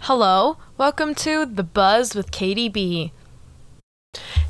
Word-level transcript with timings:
Hello, 0.00 0.56
welcome 0.76 1.14
to 1.14 1.46
The 1.46 1.62
Buzz 1.62 2.16
with 2.16 2.32
Katie 2.32 2.68
B. 2.68 3.12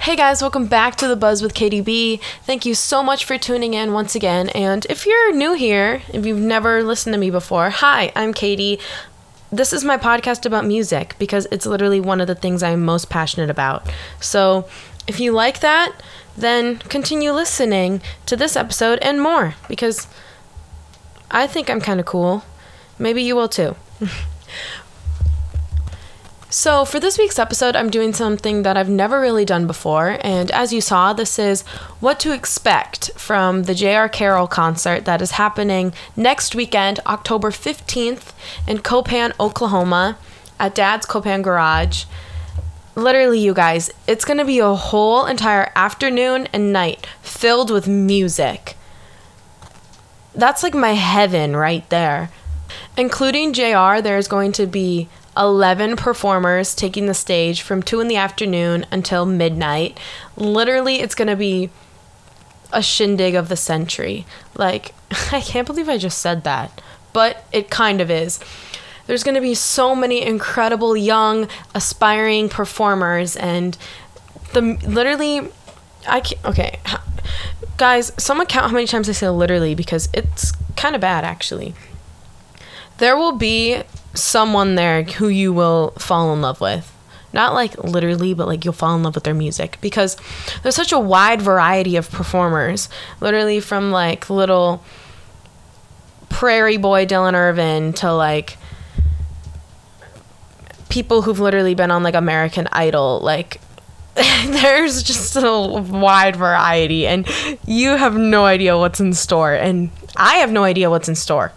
Hey 0.00 0.16
guys, 0.16 0.40
welcome 0.40 0.64
back 0.68 0.96
to 0.96 1.06
The 1.06 1.16
Buzz 1.16 1.42
with 1.42 1.52
Katie 1.52 1.82
B. 1.82 2.18
Thank 2.44 2.64
you 2.64 2.74
so 2.74 3.02
much 3.02 3.26
for 3.26 3.36
tuning 3.36 3.74
in 3.74 3.92
once 3.92 4.14
again. 4.14 4.48
And 4.50 4.86
if 4.88 5.04
you're 5.04 5.34
new 5.34 5.52
here, 5.52 6.00
if 6.14 6.24
you've 6.24 6.38
never 6.38 6.82
listened 6.82 7.12
to 7.12 7.18
me 7.18 7.30
before, 7.30 7.68
hi, 7.68 8.10
I'm 8.16 8.32
Katie. 8.32 8.80
This 9.52 9.74
is 9.74 9.84
my 9.84 9.98
podcast 9.98 10.46
about 10.46 10.64
music 10.64 11.14
because 11.18 11.46
it's 11.52 11.66
literally 11.66 12.00
one 12.00 12.22
of 12.22 12.26
the 12.26 12.34
things 12.34 12.62
I'm 12.62 12.86
most 12.86 13.10
passionate 13.10 13.50
about. 13.50 13.86
So 14.18 14.66
if 15.06 15.20
you 15.20 15.32
like 15.32 15.60
that, 15.60 15.92
then 16.40 16.78
continue 16.78 17.32
listening 17.32 18.02
to 18.26 18.36
this 18.36 18.56
episode 18.56 18.98
and 19.00 19.20
more 19.20 19.54
because 19.68 20.08
I 21.30 21.46
think 21.46 21.70
I'm 21.70 21.80
kind 21.80 22.00
of 22.00 22.06
cool. 22.06 22.44
Maybe 22.98 23.22
you 23.22 23.36
will 23.36 23.48
too. 23.48 23.76
So, 26.52 26.84
for 26.84 26.98
this 26.98 27.16
week's 27.16 27.38
episode, 27.38 27.76
I'm 27.76 27.90
doing 27.90 28.12
something 28.12 28.64
that 28.64 28.76
I've 28.76 28.88
never 28.88 29.20
really 29.20 29.44
done 29.44 29.68
before. 29.68 30.18
And 30.20 30.50
as 30.50 30.72
you 30.72 30.80
saw, 30.80 31.12
this 31.12 31.38
is 31.38 31.62
what 32.00 32.18
to 32.20 32.32
expect 32.34 33.12
from 33.14 33.62
the 33.62 33.74
J.R. 33.74 34.08
Carroll 34.08 34.48
concert 34.48 35.04
that 35.04 35.22
is 35.22 35.32
happening 35.32 35.92
next 36.16 36.56
weekend, 36.56 36.98
October 37.06 37.52
15th, 37.52 38.32
in 38.66 38.80
Copan, 38.80 39.32
Oklahoma, 39.38 40.18
at 40.58 40.74
Dad's 40.74 41.06
Copan 41.06 41.40
Garage. 41.40 42.04
Literally, 42.94 43.38
you 43.38 43.54
guys, 43.54 43.90
it's 44.06 44.24
going 44.24 44.38
to 44.38 44.44
be 44.44 44.58
a 44.58 44.74
whole 44.74 45.26
entire 45.26 45.70
afternoon 45.74 46.48
and 46.52 46.72
night 46.72 47.06
filled 47.22 47.70
with 47.70 47.86
music. 47.86 48.76
That's 50.34 50.62
like 50.62 50.74
my 50.74 50.92
heaven 50.92 51.56
right 51.56 51.88
there. 51.90 52.30
Including 52.96 53.52
JR, 53.52 54.00
there's 54.00 54.28
going 54.28 54.52
to 54.52 54.66
be 54.66 55.08
11 55.36 55.96
performers 55.96 56.74
taking 56.74 57.06
the 57.06 57.14
stage 57.14 57.62
from 57.62 57.82
2 57.82 58.00
in 58.00 58.08
the 58.08 58.16
afternoon 58.16 58.84
until 58.90 59.24
midnight. 59.24 59.98
Literally, 60.36 60.96
it's 61.00 61.14
going 61.14 61.28
to 61.28 61.36
be 61.36 61.70
a 62.72 62.82
shindig 62.82 63.34
of 63.34 63.48
the 63.48 63.56
century. 63.56 64.26
Like, 64.54 64.94
I 65.32 65.40
can't 65.40 65.66
believe 65.66 65.88
I 65.88 65.98
just 65.98 66.18
said 66.18 66.44
that, 66.44 66.80
but 67.12 67.44
it 67.52 67.70
kind 67.70 68.00
of 68.00 68.10
is. 68.10 68.40
There's 69.10 69.24
going 69.24 69.34
to 69.34 69.40
be 69.40 69.56
so 69.56 69.96
many 69.96 70.22
incredible 70.22 70.96
young 70.96 71.48
aspiring 71.74 72.48
performers 72.48 73.34
and 73.34 73.76
the 74.52 74.78
literally 74.86 75.48
I 76.06 76.20
can't, 76.20 76.44
okay. 76.44 76.78
Guys, 77.76 78.12
someone 78.18 78.46
count 78.46 78.66
how 78.66 78.72
many 78.72 78.86
times 78.86 79.08
I 79.08 79.12
say 79.12 79.28
literally 79.28 79.74
because 79.74 80.08
it's 80.14 80.52
kind 80.76 80.94
of 80.94 81.00
bad 81.00 81.24
actually. 81.24 81.74
There 82.98 83.16
will 83.16 83.32
be 83.32 83.82
someone 84.14 84.76
there 84.76 85.02
who 85.02 85.26
you 85.26 85.52
will 85.52 85.90
fall 85.98 86.32
in 86.32 86.40
love 86.40 86.60
with. 86.60 86.96
Not 87.32 87.52
like 87.52 87.76
literally, 87.82 88.32
but 88.32 88.46
like 88.46 88.64
you'll 88.64 88.74
fall 88.74 88.94
in 88.94 89.02
love 89.02 89.16
with 89.16 89.24
their 89.24 89.34
music 89.34 89.78
because 89.80 90.16
there's 90.62 90.76
such 90.76 90.92
a 90.92 91.00
wide 91.00 91.42
variety 91.42 91.96
of 91.96 92.08
performers. 92.12 92.88
Literally 93.20 93.58
from 93.58 93.90
like 93.90 94.30
little 94.30 94.84
prairie 96.28 96.76
boy 96.76 97.06
Dylan 97.06 97.34
Irvin 97.34 97.92
to 97.94 98.12
like 98.12 98.56
people 100.90 101.22
who've 101.22 101.40
literally 101.40 101.74
been 101.74 101.90
on 101.90 102.02
like 102.02 102.14
American 102.14 102.68
Idol. 102.72 103.20
Like 103.20 103.60
there's 104.14 105.02
just 105.02 105.36
a 105.36 105.42
wide 105.42 106.36
variety 106.36 107.06
and 107.06 107.26
you 107.66 107.96
have 107.96 108.16
no 108.16 108.44
idea 108.44 108.76
what's 108.76 109.00
in 109.00 109.14
store 109.14 109.54
and 109.54 109.90
I 110.16 110.36
have 110.36 110.52
no 110.52 110.64
idea 110.64 110.90
what's 110.90 111.08
in 111.08 111.14
store. 111.14 111.52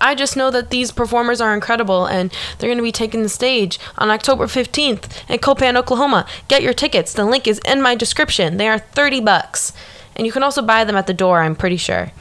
I 0.00 0.14
just 0.14 0.36
know 0.36 0.50
that 0.50 0.70
these 0.70 0.92
performers 0.92 1.42
are 1.42 1.52
incredible 1.52 2.06
and 2.06 2.32
they're 2.58 2.68
going 2.68 2.78
to 2.78 2.82
be 2.82 2.92
taking 2.92 3.22
the 3.22 3.28
stage 3.28 3.78
on 3.98 4.10
October 4.10 4.46
15th 4.46 5.28
in 5.28 5.38
Copan, 5.38 5.76
Oklahoma. 5.76 6.26
Get 6.48 6.62
your 6.62 6.72
tickets. 6.72 7.12
The 7.12 7.26
link 7.26 7.46
is 7.46 7.60
in 7.66 7.82
my 7.82 7.94
description. 7.94 8.56
They 8.56 8.68
are 8.68 8.78
30 8.78 9.20
bucks. 9.20 9.74
And 10.16 10.26
you 10.26 10.32
can 10.32 10.42
also 10.42 10.62
buy 10.62 10.84
them 10.84 10.96
at 10.96 11.06
the 11.06 11.14
door, 11.14 11.42
I'm 11.42 11.54
pretty 11.54 11.76
sure. 11.76 12.12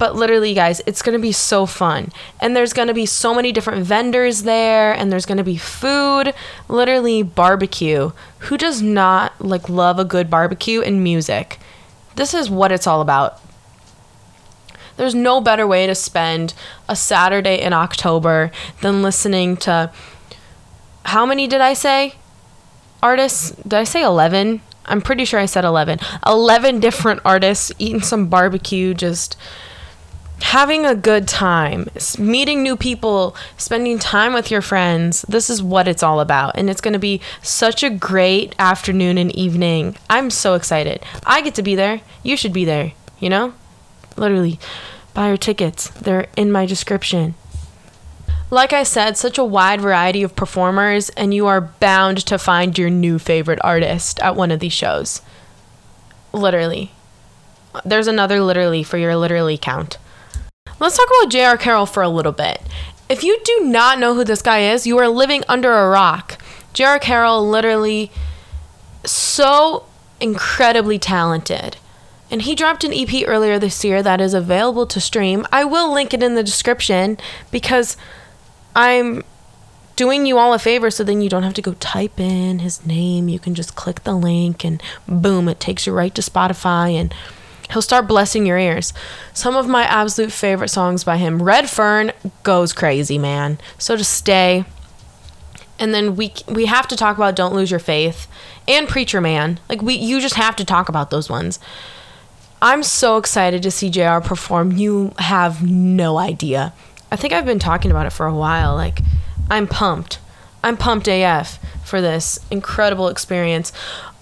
But 0.00 0.16
literally, 0.16 0.54
guys, 0.54 0.80
it's 0.86 1.02
going 1.02 1.12
to 1.12 1.20
be 1.20 1.30
so 1.30 1.66
fun. 1.66 2.10
And 2.40 2.56
there's 2.56 2.72
going 2.72 2.88
to 2.88 2.94
be 2.94 3.04
so 3.04 3.34
many 3.34 3.52
different 3.52 3.84
vendors 3.84 4.44
there 4.44 4.94
and 4.94 5.12
there's 5.12 5.26
going 5.26 5.36
to 5.36 5.44
be 5.44 5.58
food, 5.58 6.32
literally 6.68 7.22
barbecue. 7.22 8.12
Who 8.38 8.56
does 8.56 8.80
not 8.80 9.38
like 9.44 9.68
love 9.68 9.98
a 9.98 10.06
good 10.06 10.30
barbecue 10.30 10.80
and 10.80 11.04
music? 11.04 11.58
This 12.16 12.32
is 12.32 12.48
what 12.48 12.72
it's 12.72 12.86
all 12.86 13.02
about. 13.02 13.42
There's 14.96 15.14
no 15.14 15.38
better 15.38 15.66
way 15.66 15.86
to 15.86 15.94
spend 15.94 16.54
a 16.88 16.96
Saturday 16.96 17.60
in 17.60 17.74
October 17.74 18.50
than 18.80 19.02
listening 19.02 19.58
to 19.58 19.92
how 21.04 21.26
many 21.26 21.46
did 21.46 21.60
I 21.60 21.74
say? 21.74 22.14
Artists? 23.02 23.50
Did 23.50 23.74
I 23.74 23.84
say 23.84 24.02
11? 24.02 24.62
I'm 24.86 25.02
pretty 25.02 25.26
sure 25.26 25.40
I 25.40 25.44
said 25.44 25.66
11. 25.66 25.98
11 26.26 26.80
different 26.80 27.20
artists 27.22 27.70
eating 27.78 28.00
some 28.00 28.28
barbecue, 28.28 28.94
just 28.94 29.36
having 30.42 30.86
a 30.86 30.94
good 30.94 31.28
time, 31.28 31.88
meeting 32.18 32.62
new 32.62 32.76
people, 32.76 33.36
spending 33.56 33.98
time 33.98 34.32
with 34.32 34.50
your 34.50 34.62
friends. 34.62 35.22
This 35.28 35.50
is 35.50 35.62
what 35.62 35.88
it's 35.88 36.02
all 36.02 36.20
about. 36.20 36.56
And 36.56 36.68
it's 36.70 36.80
going 36.80 36.94
to 36.94 36.98
be 36.98 37.20
such 37.42 37.82
a 37.82 37.90
great 37.90 38.54
afternoon 38.58 39.18
and 39.18 39.34
evening. 39.34 39.96
I'm 40.08 40.30
so 40.30 40.54
excited. 40.54 41.02
I 41.24 41.42
get 41.42 41.54
to 41.56 41.62
be 41.62 41.74
there. 41.74 42.00
You 42.22 42.36
should 42.36 42.52
be 42.52 42.64
there, 42.64 42.92
you 43.18 43.28
know? 43.28 43.54
Literally. 44.16 44.58
Buy 45.12 45.28
your 45.28 45.36
tickets, 45.36 45.90
they're 45.90 46.28
in 46.36 46.52
my 46.52 46.66
description. 46.66 47.34
Like 48.48 48.72
I 48.72 48.82
said, 48.82 49.16
such 49.16 49.38
a 49.38 49.44
wide 49.44 49.80
variety 49.80 50.22
of 50.22 50.34
performers, 50.34 51.08
and 51.10 51.32
you 51.32 51.46
are 51.46 51.60
bound 51.60 52.18
to 52.26 52.38
find 52.38 52.76
your 52.76 52.90
new 52.90 53.18
favorite 53.18 53.60
artist 53.62 54.20
at 54.20 54.34
one 54.34 54.50
of 54.50 54.60
these 54.60 54.72
shows. 54.72 55.20
Literally. 56.32 56.92
There's 57.84 58.08
another 58.08 58.40
literally 58.40 58.82
for 58.82 58.98
your 58.98 59.14
literally 59.14 59.56
count. 59.56 59.98
Let's 60.80 60.96
talk 60.96 61.08
about 61.20 61.30
J.R. 61.30 61.58
Carroll 61.58 61.84
for 61.84 62.02
a 62.02 62.08
little 62.08 62.32
bit. 62.32 62.62
If 63.10 63.22
you 63.22 63.38
do 63.44 63.60
not 63.64 63.98
know 63.98 64.14
who 64.14 64.24
this 64.24 64.40
guy 64.40 64.60
is, 64.60 64.86
you 64.86 64.96
are 64.96 65.08
living 65.08 65.44
under 65.46 65.70
a 65.70 65.90
rock. 65.90 66.40
J.R. 66.72 66.98
Carroll, 66.98 67.46
literally 67.46 68.10
so 69.04 69.84
incredibly 70.20 70.98
talented. 70.98 71.76
And 72.30 72.42
he 72.42 72.54
dropped 72.54 72.82
an 72.82 72.94
EP 72.94 73.24
earlier 73.26 73.58
this 73.58 73.84
year 73.84 74.02
that 74.02 74.22
is 74.22 74.32
available 74.32 74.86
to 74.86 75.00
stream. 75.00 75.46
I 75.52 75.64
will 75.64 75.92
link 75.92 76.14
it 76.14 76.22
in 76.22 76.34
the 76.34 76.42
description 76.42 77.18
because 77.50 77.98
I'm 78.74 79.22
doing 79.96 80.24
you 80.24 80.38
all 80.38 80.54
a 80.54 80.58
favor 80.58 80.90
so 80.90 81.04
then 81.04 81.20
you 81.20 81.28
don't 81.28 81.42
have 81.42 81.52
to 81.54 81.62
go 81.62 81.74
type 81.74 82.18
in 82.18 82.60
his 82.60 82.86
name. 82.86 83.28
You 83.28 83.38
can 83.38 83.54
just 83.54 83.74
click 83.74 84.04
the 84.04 84.14
link 84.14 84.64
and 84.64 84.82
boom, 85.06 85.46
it 85.46 85.60
takes 85.60 85.86
you 85.86 85.92
right 85.92 86.14
to 86.14 86.22
Spotify 86.22 86.94
and 86.94 87.14
he'll 87.72 87.82
start 87.82 88.06
blessing 88.06 88.46
your 88.46 88.58
ears. 88.58 88.92
Some 89.32 89.56
of 89.56 89.68
my 89.68 89.84
absolute 89.84 90.32
favorite 90.32 90.68
songs 90.68 91.04
by 91.04 91.16
him 91.16 91.42
Red 91.42 91.68
Fern 91.68 92.12
goes 92.42 92.72
crazy, 92.72 93.18
man. 93.18 93.58
So 93.78 93.96
to 93.96 94.04
stay. 94.04 94.64
And 95.78 95.94
then 95.94 96.14
we 96.14 96.34
we 96.46 96.66
have 96.66 96.86
to 96.88 96.96
talk 96.96 97.16
about 97.16 97.36
Don't 97.36 97.54
Lose 97.54 97.70
Your 97.70 97.80
Faith 97.80 98.26
and 98.68 98.88
Preacher 98.88 99.20
Man. 99.20 99.58
Like 99.68 99.80
we 99.80 99.94
you 99.94 100.20
just 100.20 100.34
have 100.34 100.56
to 100.56 100.64
talk 100.64 100.88
about 100.88 101.10
those 101.10 101.30
ones. 101.30 101.58
I'm 102.62 102.82
so 102.82 103.16
excited 103.16 103.62
to 103.62 103.70
see 103.70 103.88
JR 103.88 104.18
perform. 104.18 104.72
You 104.72 105.14
have 105.18 105.66
no 105.66 106.18
idea. 106.18 106.74
I 107.10 107.16
think 107.16 107.32
I've 107.32 107.46
been 107.46 107.58
talking 107.58 107.90
about 107.90 108.06
it 108.06 108.12
for 108.12 108.26
a 108.26 108.34
while. 108.34 108.74
Like, 108.74 109.00
I'm 109.50 109.66
pumped. 109.66 110.18
I'm 110.62 110.76
pumped 110.76 111.08
AF 111.08 111.58
for 111.84 112.00
this 112.02 112.38
incredible 112.50 113.08
experience. 113.08 113.72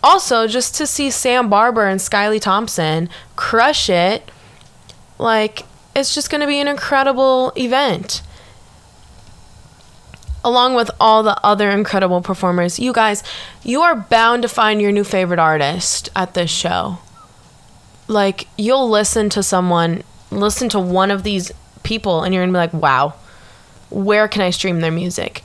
Also, 0.02 0.46
just 0.46 0.74
to 0.76 0.86
see 0.86 1.10
Sam 1.10 1.48
Barber 1.48 1.86
and 1.86 2.00
Skyly 2.00 2.40
Thompson 2.40 3.08
crush 3.36 3.90
it, 3.90 4.30
like, 5.18 5.64
it's 5.96 6.14
just 6.14 6.30
going 6.30 6.40
to 6.40 6.46
be 6.46 6.60
an 6.60 6.68
incredible 6.68 7.52
event. 7.56 8.22
Along 10.44 10.74
with 10.74 10.90
all 11.00 11.22
the 11.22 11.38
other 11.44 11.70
incredible 11.70 12.22
performers. 12.22 12.78
You 12.78 12.92
guys, 12.92 13.24
you 13.64 13.80
are 13.80 13.96
bound 13.96 14.42
to 14.42 14.48
find 14.48 14.80
your 14.80 14.92
new 14.92 15.04
favorite 15.04 15.40
artist 15.40 16.08
at 16.14 16.34
this 16.34 16.50
show 16.50 16.98
like 18.08 18.48
you'll 18.56 18.88
listen 18.88 19.28
to 19.28 19.42
someone, 19.42 20.02
listen 20.30 20.68
to 20.70 20.80
one 20.80 21.10
of 21.10 21.22
these 21.22 21.52
people, 21.82 22.22
and 22.22 22.34
you're 22.34 22.42
gonna 22.42 22.52
be 22.52 22.58
like, 22.58 22.72
wow, 22.72 23.14
where 23.90 24.26
can 24.26 24.42
I 24.42 24.50
stream 24.50 24.80
their 24.80 24.90
music? 24.90 25.44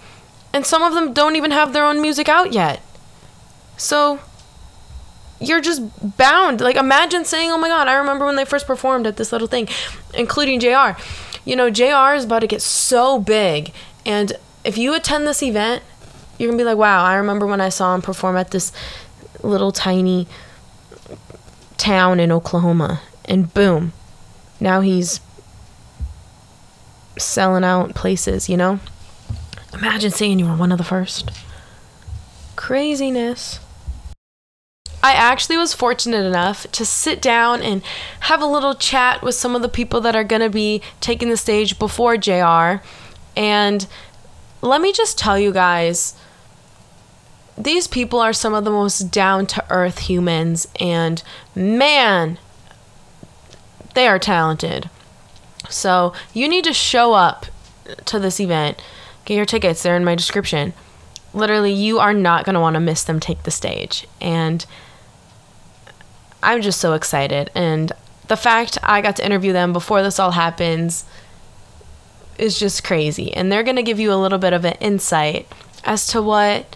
And 0.54 0.66
some 0.66 0.82
of 0.82 0.94
them 0.94 1.14
don't 1.14 1.36
even 1.36 1.52
have 1.52 1.74
their 1.74 1.86
own 1.86 2.02
music 2.02 2.30
out 2.30 2.54
yet. 2.54 2.82
So 3.78 4.20
you're 5.48 5.62
just 5.62 5.82
bound. 6.18 6.62
Like 6.62 6.76
imagine 6.76 7.26
saying, 7.26 7.52
"Oh 7.52 7.58
my 7.58 7.68
god, 7.68 7.88
I 7.88 7.94
remember 7.94 8.26
when 8.26 8.36
they 8.36 8.46
first 8.46 8.68
performed 8.68 9.08
at 9.08 9.18
this 9.18 9.32
little 9.32 9.48
thing," 9.48 9.68
including 10.14 10.60
JR. 10.60 10.98
You 11.46 11.56
know, 11.56 11.70
JR 11.70 12.16
is 12.16 12.26
about 12.26 12.40
to 12.40 12.48
get 12.48 12.62
so 12.62 13.20
big, 13.20 13.74
and 14.06 14.34
if 14.64 14.78
you 14.78 14.94
attend 14.94 15.28
this 15.28 15.44
event, 15.44 15.84
you're 16.38 16.50
gonna 16.50 16.58
be 16.58 16.64
like, 16.64 16.78
"Wow, 16.78 17.04
I 17.04 17.16
remember 17.16 17.46
when 17.46 17.62
I 17.62 17.70
saw 17.70 17.94
him 17.94 18.02
perform 18.02 18.38
at 18.38 18.52
this 18.52 18.72
little 19.44 19.72
tiny 19.72 20.28
town 21.78 22.20
in 22.20 22.32
Oklahoma. 22.32 23.02
And 23.26 23.54
boom, 23.54 23.94
now 24.60 24.82
he's 24.82 25.20
selling 27.18 27.64
out 27.64 27.94
places, 27.94 28.50
you 28.50 28.58
know? 28.58 28.80
Imagine 29.74 30.12
saying 30.12 30.40
you 30.40 30.46
were 30.46 30.56
one 30.56 30.72
of 30.72 30.78
the 30.78 30.84
first. 30.84 31.30
Craziness. 32.56 33.60
I 35.04 35.12
actually 35.12 35.58
was 35.58 35.74
fortunate 35.74 36.26
enough 36.26 36.66
to 36.72 36.86
sit 36.86 37.22
down 37.22 37.62
and 37.62 37.84
have 38.22 38.42
a 38.42 38.46
little 38.46 38.74
chat 38.74 39.22
with 39.22 39.36
some 39.36 39.54
of 39.54 39.62
the 39.62 39.68
people 39.68 40.00
that 40.00 40.16
are 40.16 40.24
going 40.24 40.42
to 40.42 40.50
be 40.50 40.82
taking 41.02 41.30
the 41.30 41.36
stage 41.36 41.78
before 41.78 42.16
JR. 42.16 42.82
And 43.36 43.86
let 44.62 44.80
me 44.80 44.94
just 44.94 45.20
tell 45.20 45.38
you 45.38 45.52
guys 45.52 46.16
these 47.58 47.86
people 47.86 48.20
are 48.20 48.32
some 48.32 48.54
of 48.54 48.64
the 48.64 48.72
most 48.72 49.12
down 49.12 49.46
to 49.48 49.64
earth 49.70 50.00
humans, 50.00 50.68
and 50.80 51.22
man, 51.54 52.40
they 53.94 54.08
are 54.08 54.18
talented. 54.18 54.90
So 55.70 56.14
you 56.34 56.48
need 56.48 56.64
to 56.64 56.74
show 56.74 57.14
up 57.14 57.46
to 58.06 58.20
this 58.20 58.40
event. 58.40 58.82
Get 59.26 59.36
your 59.36 59.46
tickets, 59.46 59.84
they're 59.84 59.96
in 59.98 60.06
my 60.06 60.16
description. 60.16 60.74
Literally, 61.34 61.74
you 61.74 62.00
are 62.00 62.14
not 62.14 62.46
going 62.46 62.56
to 62.56 62.60
want 62.60 62.76
to 62.76 62.80
miss 62.80 63.04
them 63.04 63.20
take 63.20 63.44
the 63.44 63.52
stage. 63.52 64.08
And 64.22 64.66
I'm 66.44 66.62
just 66.62 66.80
so 66.80 66.94
excited. 66.94 67.50
And 67.56 67.92
the 68.28 68.38
fact 68.38 68.78
I 68.84 69.02
got 69.02 69.16
to 69.18 69.26
interview 69.26 69.54
them 69.54 69.74
before 69.74 70.04
this 70.04 70.20
all 70.20 70.32
happens 70.32 71.06
is 72.38 72.60
just 72.60 72.84
crazy. 72.84 73.34
And 73.34 73.52
they're 73.52 73.64
going 73.64 73.76
to 73.76 73.84
give 73.84 74.00
you 74.00 74.12
a 74.12 74.16
little 74.16 74.40
bit 74.40 74.54
of 74.54 74.66
an 74.66 74.74
insight 74.80 75.48
as 75.84 76.08
to 76.08 76.22
what 76.22 76.76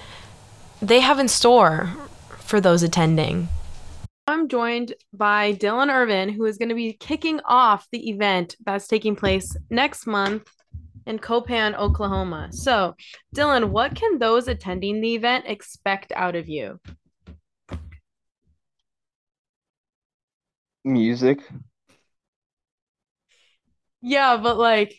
they 0.82 1.00
have 1.00 1.20
in 1.20 1.28
store 1.28 1.94
for 2.40 2.62
those 2.62 2.84
attending. 2.84 3.50
I'm 4.28 4.50
joined 4.50 4.94
by 5.14 5.54
Dylan 5.54 5.90
Irvin, 5.90 6.30
who 6.30 6.46
is 6.46 6.58
going 6.58 6.70
to 6.70 6.76
be 6.76 6.94
kicking 6.94 7.40
off 7.46 7.88
the 7.92 8.10
event 8.10 8.58
that's 8.66 8.88
taking 8.88 9.16
place 9.16 9.56
next 9.70 10.06
month 10.06 10.44
in 11.06 11.18
Copan, 11.18 11.74
Oklahoma. 11.76 12.50
So, 12.52 12.96
Dylan, 13.34 13.70
what 13.70 13.96
can 13.96 14.20
those 14.20 14.50
attending 14.50 15.00
the 15.00 15.16
event 15.16 15.46
expect 15.48 16.12
out 16.14 16.36
of 16.36 16.50
you? 16.50 16.80
Music. 20.88 21.40
Yeah, 24.02 24.38
but 24.38 24.58
like, 24.58 24.94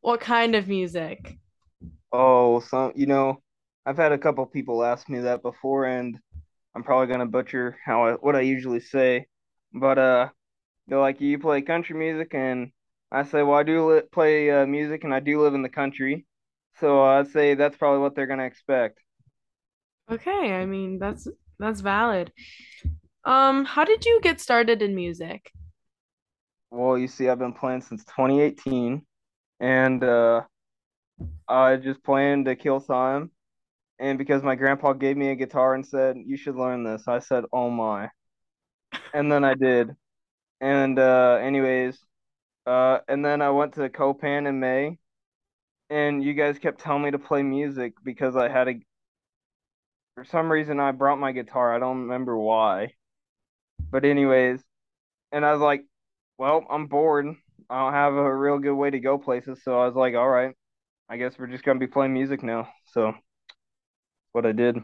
what 0.00 0.20
kind 0.20 0.54
of 0.54 0.68
music? 0.68 1.38
Oh, 2.12 2.60
some, 2.60 2.92
you 2.94 3.06
know, 3.06 3.42
I've 3.86 3.96
had 3.96 4.12
a 4.12 4.18
couple 4.18 4.44
people 4.46 4.84
ask 4.84 5.08
me 5.08 5.20
that 5.20 5.42
before, 5.42 5.86
and 5.86 6.18
I'm 6.74 6.84
probably 6.84 7.08
gonna 7.12 7.26
butcher 7.26 7.78
how 7.84 8.04
I, 8.06 8.12
what 8.14 8.36
I 8.36 8.42
usually 8.42 8.80
say, 8.80 9.26
but 9.72 9.98
uh, 9.98 10.30
they're 10.88 11.00
like, 11.00 11.20
"You 11.20 11.38
play 11.38 11.62
country 11.62 11.96
music," 11.98 12.34
and 12.34 12.72
I 13.12 13.24
say, 13.24 13.42
"Well, 13.44 13.58
I 13.58 13.64
do 13.64 13.86
li 13.94 14.02
play 14.12 14.50
uh, 14.50 14.66
music, 14.66 15.04
and 15.04 15.14
I 15.14 15.20
do 15.20 15.42
live 15.42 15.54
in 15.54 15.62
the 15.62 15.68
country," 15.70 16.26
so 16.80 17.02
I'd 17.04 17.28
say 17.28 17.54
that's 17.54 17.76
probably 17.78 18.00
what 18.00 18.14
they're 18.16 18.28
gonna 18.28 18.44
expect. 18.46 19.00
Okay, 20.10 20.52
I 20.54 20.66
mean, 20.66 20.98
that's 20.98 21.26
that's 21.58 21.80
valid. 21.80 22.32
Um, 23.24 23.64
how 23.64 23.84
did 23.84 24.04
you 24.04 24.20
get 24.22 24.40
started 24.40 24.82
in 24.82 24.94
music? 24.94 25.52
Well, 26.70 26.96
you 26.98 27.08
see, 27.08 27.28
I've 27.28 27.38
been 27.38 27.52
playing 27.52 27.82
since 27.82 28.04
2018, 28.04 29.04
and 29.60 30.02
uh, 30.02 30.42
I 31.48 31.76
just 31.76 32.02
playing 32.02 32.44
to 32.46 32.56
kill 32.56 32.80
time. 32.80 33.30
And 34.00 34.18
because 34.18 34.42
my 34.42 34.56
grandpa 34.56 34.94
gave 34.94 35.16
me 35.16 35.30
a 35.30 35.36
guitar 35.36 35.74
and 35.74 35.86
said, 35.86 36.16
"You 36.18 36.36
should 36.36 36.56
learn 36.56 36.84
this," 36.84 37.08
I 37.08 37.20
said, 37.20 37.44
"Oh 37.52 37.70
my!" 37.70 38.10
And 39.14 39.30
then 39.30 39.44
I 39.44 39.54
did. 39.54 39.90
And 40.60 40.98
uh, 40.98 41.38
anyways, 41.42 41.98
uh, 42.66 43.00
and 43.08 43.24
then 43.24 43.42
I 43.42 43.50
went 43.50 43.74
to 43.74 43.88
Copan 43.90 44.46
in 44.46 44.60
May, 44.60 44.98
and 45.90 46.24
you 46.24 46.34
guys 46.34 46.58
kept 46.58 46.80
telling 46.80 47.02
me 47.04 47.12
to 47.12 47.18
play 47.18 47.42
music 47.42 47.94
because 48.04 48.36
I 48.36 48.48
had 48.48 48.68
a. 48.68 48.74
For 50.14 50.24
some 50.24 50.50
reason, 50.50 50.80
I 50.80 50.92
brought 50.92 51.18
my 51.18 51.32
guitar. 51.32 51.74
I 51.74 51.78
don't 51.78 52.02
remember 52.02 52.34
why. 52.38 52.94
But 53.90 54.04
anyways, 54.04 54.62
and 55.32 55.44
I 55.44 55.52
was 55.52 55.60
like, 55.60 55.84
well, 56.38 56.66
I'm 56.70 56.86
bored. 56.86 57.26
I 57.70 57.78
don't 57.84 57.92
have 57.92 58.14
a 58.14 58.36
real 58.36 58.58
good 58.58 58.74
way 58.74 58.90
to 58.90 59.00
go 59.00 59.18
places, 59.18 59.62
so 59.64 59.80
I 59.80 59.86
was 59.86 59.96
like, 59.96 60.14
all 60.14 60.28
right, 60.28 60.54
I 61.08 61.16
guess 61.16 61.38
we're 61.38 61.48
just 61.48 61.64
gonna 61.64 61.78
be 61.80 61.86
playing 61.86 62.14
music 62.14 62.42
now. 62.42 62.68
So 62.92 63.14
what 64.32 64.46
I 64.46 64.52
did. 64.52 64.78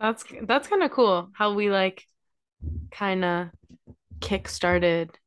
That's 0.00 0.24
that's 0.42 0.68
kind 0.68 0.82
of 0.82 0.90
cool 0.90 1.30
how 1.34 1.54
we 1.54 1.70
like 1.70 2.06
kind 2.90 3.24
of 3.24 3.48
kick 4.20 4.48
started 4.48 5.18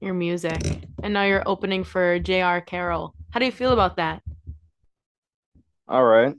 your 0.00 0.14
music 0.14 0.60
and 1.02 1.12
now 1.12 1.24
you're 1.24 1.42
opening 1.46 1.84
for 1.84 2.18
J.R. 2.18 2.60
Carroll. 2.60 3.14
How 3.30 3.40
do 3.40 3.46
you 3.46 3.52
feel 3.52 3.72
about 3.72 3.96
that? 3.96 4.22
All 5.88 6.04
right, 6.04 6.34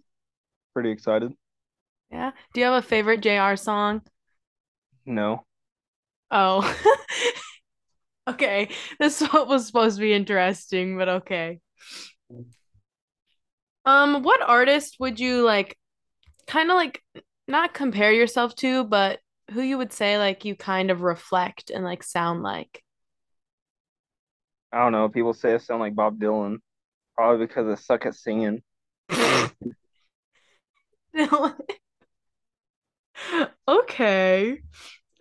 pretty 0.74 0.92
excited. 0.92 1.34
Yeah. 2.12 2.32
Do 2.54 2.60
you 2.62 2.66
have 2.68 2.84
a 2.84 2.88
favorite 2.88 3.22
J.R. 3.22 3.58
song? 3.58 4.02
No. 5.06 5.46
Oh. 6.32 6.62
Okay. 8.28 8.70
This 9.00 9.22
was 9.34 9.68
supposed 9.68 9.98
to 9.98 10.02
be 10.02 10.14
interesting, 10.14 10.98
but 10.98 11.10
okay. 11.10 11.60
Um, 13.86 14.24
what 14.24 14.42
artist 14.42 14.96
would 15.00 15.20
you 15.20 15.44
like 15.44 15.78
kind 16.48 16.72
of 16.72 16.76
like 16.76 17.04
not 17.48 17.74
compare 17.74 18.14
yourself 18.14 18.56
to, 18.56 18.86
but 18.86 19.20
who 19.52 19.62
you 19.62 19.78
would 19.78 19.92
say 19.92 20.18
like 20.18 20.46
you 20.46 20.56
kind 20.56 20.90
of 20.90 21.02
reflect 21.02 21.70
and 21.70 21.84
like 21.84 22.02
sound 22.02 22.44
like? 22.44 22.82
I 24.72 24.80
don't 24.80 24.94
know. 24.94 25.10
People 25.10 25.34
say 25.34 25.54
I 25.54 25.58
sound 25.58 25.82
like 25.82 25.96
Bob 25.96 26.18
Dylan, 26.18 26.58
probably 27.16 27.46
because 27.46 27.68
I 27.68 27.82
suck 27.82 28.06
at 28.06 28.16
singing. 28.16 28.64
Okay. 33.68 34.60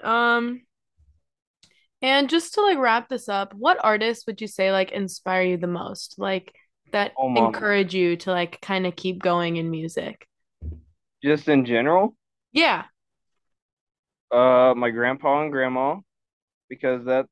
Um, 0.03 0.63
and 2.01 2.29
just 2.29 2.55
to 2.55 2.63
like 2.63 2.79
wrap 2.79 3.09
this 3.09 3.29
up, 3.29 3.55
what 3.55 3.79
artists 3.83 4.27
would 4.27 4.41
you 4.41 4.49
say 4.49 4.73
like 4.73 4.91
inspire 4.91 5.43
you 5.43 5.57
the 5.57 5.67
most? 5.67 6.17
Like 6.19 6.55
that 6.93 7.13
Oh, 7.17 7.35
encourage 7.35 7.95
you 7.95 8.17
to 8.19 8.31
like 8.31 8.61
kind 8.61 8.87
of 8.87 8.97
keep 8.97 9.23
going 9.23 9.57
in 9.57 9.71
music? 9.71 10.27
Just 11.23 11.49
in 11.49 11.65
general, 11.65 12.17
Yeah. 12.53 12.85
uh, 14.31 14.75
my 14.77 14.91
grandpa 14.91 15.43
and 15.43 15.53
grandma, 15.53 15.97
because 16.69 17.05
that 17.07 17.27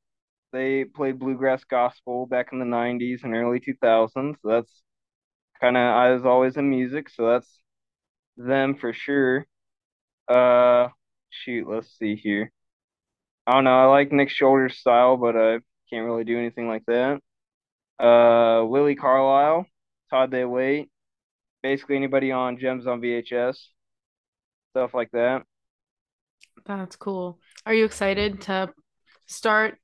they 0.53 0.85
played 0.85 1.19
bluegrass 1.19 1.63
gospel 1.65 2.27
back 2.27 2.49
in 2.53 2.59
the 2.59 2.65
90s 2.65 3.21
and 3.23 3.35
early 3.35 3.59
2000s. 3.59 4.37
So 4.41 4.49
that's 4.49 4.83
kind 5.61 5.77
of 5.77 5.83
I 5.83 6.11
was 6.13 6.25
always 6.25 6.57
in 6.57 6.69
music, 6.69 7.09
so 7.09 7.27
that's 7.31 7.61
them 8.37 8.75
for 8.77 8.93
sure. 8.93 9.47
Uh, 10.27 10.89
shoot, 11.29 11.67
let's 11.67 11.97
see 11.97 12.15
here. 12.15 12.51
I 13.47 13.53
don't 13.53 13.63
know. 13.63 13.79
I 13.79 13.85
like 13.85 14.11
Nick 14.11 14.29
Shoulders' 14.29 14.77
style, 14.77 15.17
but 15.17 15.35
I 15.35 15.59
can't 15.89 16.05
really 16.05 16.23
do 16.23 16.37
anything 16.37 16.67
like 16.67 16.83
that. 16.87 17.19
Uh, 17.99 18.65
Willi 18.65 18.95
Carlisle, 18.95 19.65
Todd 20.09 20.31
Day 20.31 20.45
Wait, 20.45 20.89
basically 21.63 21.95
anybody 21.95 22.31
on 22.31 22.57
Gems 22.57 22.87
on 22.87 23.01
VHS, 23.01 23.57
stuff 24.71 24.93
like 24.93 25.11
that. 25.11 25.43
That's 26.65 26.95
cool. 26.95 27.39
Are 27.65 27.73
you 27.73 27.85
excited 27.85 28.41
to 28.41 28.69
start 29.27 29.77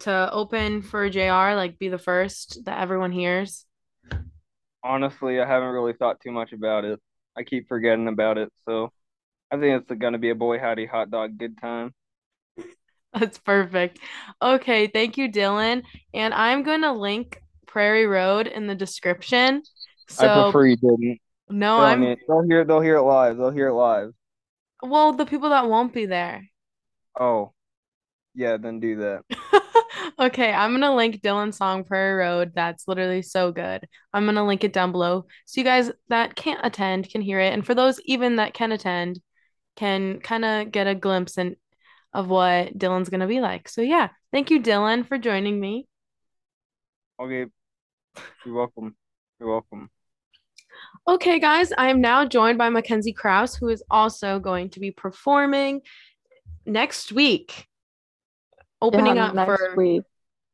to 0.00 0.30
open 0.32 0.82
for 0.82 1.08
JR, 1.08 1.54
like 1.54 1.78
be 1.78 1.88
the 1.88 1.98
first 1.98 2.64
that 2.64 2.80
everyone 2.80 3.12
hears? 3.12 3.66
Honestly, 4.82 5.40
I 5.40 5.46
haven't 5.46 5.70
really 5.70 5.94
thought 5.94 6.20
too 6.20 6.30
much 6.32 6.52
about 6.52 6.84
it. 6.84 7.00
I 7.36 7.42
keep 7.42 7.68
forgetting 7.68 8.08
about 8.08 8.38
it, 8.38 8.52
so 8.66 8.92
I 9.50 9.56
think 9.58 9.82
it's 9.82 9.98
gonna 10.00 10.18
be 10.18 10.30
a 10.30 10.34
boy 10.34 10.58
howdy 10.58 10.86
hot 10.86 11.10
dog 11.10 11.38
good 11.38 11.58
time. 11.60 11.94
That's 13.12 13.38
perfect. 13.38 14.00
Okay, 14.42 14.88
thank 14.88 15.16
you, 15.16 15.30
Dylan. 15.30 15.84
And 16.12 16.34
I'm 16.34 16.64
going 16.64 16.82
to 16.82 16.92
link 16.92 17.40
Prairie 17.66 18.06
Road 18.06 18.48
in 18.48 18.66
the 18.66 18.74
description. 18.74 19.62
I 20.18 20.42
prefer 20.42 20.66
you 20.66 20.76
didn't. 20.76 21.20
no, 21.48 21.76
They'll 21.76 21.86
I'm, 21.86 22.00
need, 22.00 22.18
they'll 22.28 22.42
hear 22.42 22.64
they'll 22.64 22.80
hear 22.80 22.96
it 22.96 23.02
live. 23.02 23.36
They'll 23.36 23.50
hear 23.50 23.68
it 23.68 23.74
live. 23.74 24.10
well, 24.82 25.12
the 25.12 25.26
people 25.26 25.50
that 25.50 25.68
won't 25.68 25.92
be 25.92 26.06
there. 26.06 26.48
Oh, 27.18 27.52
yeah, 28.34 28.56
then 28.56 28.80
do 28.80 28.96
that. 28.96 29.22
Okay, 30.18 30.52
I'm 30.52 30.72
gonna 30.72 30.94
link 30.94 31.22
Dylan's 31.22 31.56
song 31.56 31.82
Prairie 31.84 32.18
Road. 32.18 32.52
That's 32.54 32.86
literally 32.86 33.22
so 33.22 33.50
good. 33.50 33.86
I'm 34.12 34.26
gonna 34.26 34.46
link 34.46 34.62
it 34.62 34.72
down 34.72 34.92
below 34.92 35.26
so 35.44 35.60
you 35.60 35.64
guys 35.64 35.90
that 36.08 36.36
can't 36.36 36.60
attend 36.62 37.08
can 37.10 37.20
hear 37.20 37.40
it. 37.40 37.52
And 37.52 37.64
for 37.66 37.74
those 37.74 38.00
even 38.04 38.36
that 38.36 38.54
can 38.54 38.70
attend, 38.72 39.20
can 39.76 40.20
kind 40.20 40.44
of 40.44 40.72
get 40.72 40.86
a 40.86 40.94
glimpse 40.94 41.38
in, 41.38 41.56
of 42.12 42.28
what 42.28 42.76
Dylan's 42.78 43.08
gonna 43.08 43.26
be 43.26 43.40
like. 43.40 43.68
So 43.68 43.82
yeah, 43.82 44.08
thank 44.32 44.50
you, 44.50 44.60
Dylan, 44.60 45.06
for 45.06 45.18
joining 45.18 45.60
me. 45.60 45.86
Okay, 47.20 47.46
you're 48.44 48.54
welcome. 48.54 48.96
You're 49.38 49.50
welcome. 49.50 49.90
Okay, 51.06 51.38
guys, 51.38 51.72
I 51.76 51.90
am 51.90 52.00
now 52.00 52.24
joined 52.24 52.58
by 52.58 52.70
Mackenzie 52.70 53.12
Kraus, 53.12 53.54
who 53.54 53.68
is 53.68 53.82
also 53.90 54.38
going 54.38 54.70
to 54.70 54.80
be 54.80 54.90
performing 54.90 55.82
next 56.66 57.12
week. 57.12 57.66
opening 58.80 59.16
Yeah, 59.16 59.26
up 59.26 59.46
for 59.46 59.74
week. 59.76 60.02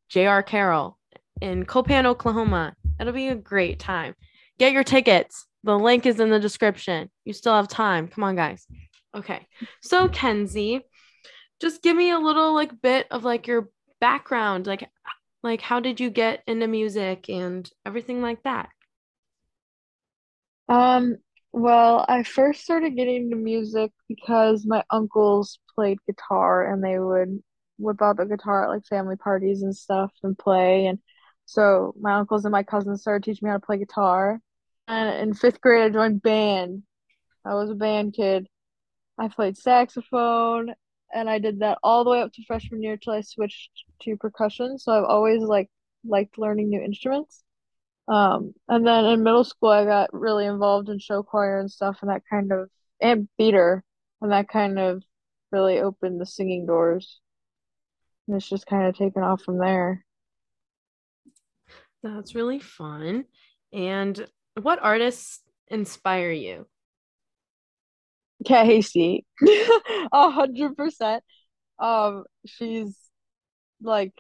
J.R. 0.09 0.43
Carroll 0.43 0.99
in 1.41 1.65
Copan, 1.65 2.07
Oklahoma. 2.07 2.75
It'll 2.99 3.13
be 3.13 3.29
a 3.29 3.35
great 3.35 3.79
time. 3.79 4.15
Get 4.59 4.73
your 4.73 4.85
tickets. 4.85 5.47
The 5.63 5.79
link 5.79 6.05
is 6.05 6.21
in 6.21 6.31
the 6.31 6.41
description. 6.41 7.11
You 7.25 7.33
still 7.33 7.55
have 7.55 7.69
time. 7.69 8.09
Come 8.09 8.25
on, 8.25 8.35
guys. 8.35 8.67
Okay. 9.15 9.47
So, 9.83 10.09
Kenzie, 10.09 10.83
just 11.61 11.83
give 11.83 11.97
me 11.97 12.11
a 12.11 12.19
little 12.19 12.55
like 12.55 12.81
bit 12.81 13.07
of 13.11 13.25
like 13.25 13.47
your 13.47 13.69
background. 14.01 14.67
Like, 14.67 14.89
like 15.43 15.61
how 15.61 15.81
did 15.81 16.01
you 16.01 16.11
get 16.11 16.43
into 16.47 16.67
music 16.67 17.29
and 17.29 17.69
everything 17.85 18.23
like 18.23 18.43
that? 18.45 18.69
Um, 20.69 21.17
well, 21.53 22.05
I 22.09 22.23
first 22.23 22.63
started 22.63 22.97
getting 22.97 23.25
into 23.25 23.37
music 23.37 23.91
because 24.09 24.65
my 24.65 24.85
uncles 24.91 25.59
played 25.75 25.99
guitar 26.07 26.73
and 26.73 26.83
they 26.83 26.99
would 26.99 27.43
whip 27.79 28.01
out 28.03 28.19
the 28.19 28.27
guitar 28.27 28.65
at 28.65 28.69
like 28.69 28.87
family 28.87 29.17
parties 29.17 29.63
and 29.63 29.75
stuff 29.77 30.13
and 30.23 30.39
play. 30.39 30.87
And 30.87 31.01
so 31.47 31.95
my 32.01 32.15
uncles 32.15 32.45
and 32.45 32.53
my 32.53 32.63
cousins 32.63 33.01
started 33.01 33.25
teaching 33.25 33.47
me 33.47 33.51
how 33.51 33.57
to 33.57 33.67
play 33.67 33.79
guitar. 33.79 34.41
And 34.87 35.29
in 35.29 35.35
fifth 35.35 35.61
grade, 35.61 35.83
I 35.83 35.89
joined 35.89 36.23
band. 36.23 36.85
I 37.45 37.55
was 37.55 37.71
a 37.71 37.75
band 37.75 38.15
kid. 38.15 38.47
I 39.21 39.29
played 39.29 39.59
saxophone 39.59 40.75
and 41.13 41.29
I 41.29 41.39
did 41.39 41.61
that 41.61 41.79
all 41.83 42.05
the 42.05 42.11
way 42.11 42.23
up 42.23 42.33
to 42.33 42.45
freshman 42.47 42.83
year 42.83 42.97
till 42.97 43.13
I 43.13 43.21
switched 43.21 43.71
to 44.03 44.17
percussion. 44.17 44.79
So 44.79 44.93
I've 44.93 45.05
always 45.05 45.43
like 45.43 45.69
liked 46.05 46.39
learning 46.39 46.71
new 46.71 46.81
instruments. 46.81 47.45
Um, 48.09 48.55
and 48.67 48.87
then 48.87 49.05
in 49.05 49.23
middle 49.23 49.45
school, 49.45 49.69
I 49.69 49.85
got 49.85 50.13
really 50.13 50.47
involved 50.47 50.89
in 50.89 50.99
show 50.99 51.23
choir 51.23 51.61
and 51.61 51.71
stuff, 51.71 51.99
and 52.01 52.11
that 52.11 52.23
kind 52.29 52.51
of, 52.51 52.71
and 53.01 53.29
theater, 53.37 53.85
and 54.21 54.33
that 54.33 54.49
kind 54.49 54.79
of 54.79 55.03
really 55.53 55.79
opened 55.79 56.21
the 56.21 56.27
singing 56.27 56.67
doors. 56.67 57.21
And 58.27 58.37
it's 58.37 58.49
just 58.49 58.67
kind 58.67 58.87
of 58.87 58.97
taken 58.97 59.23
off 59.23 59.43
from 59.43 59.59
there. 59.59 60.05
That's 62.03 62.35
really 62.35 62.59
fun. 62.59 63.27
And 63.73 64.27
what 64.61 64.83
artists 64.83 65.41
inspire 65.69 66.33
you? 66.33 66.67
Hasty, 68.47 69.25
a 70.13 70.31
hundred 70.31 70.77
percent. 70.77 71.23
Um, 71.79 72.25
she's 72.47 72.97
like 73.83 74.13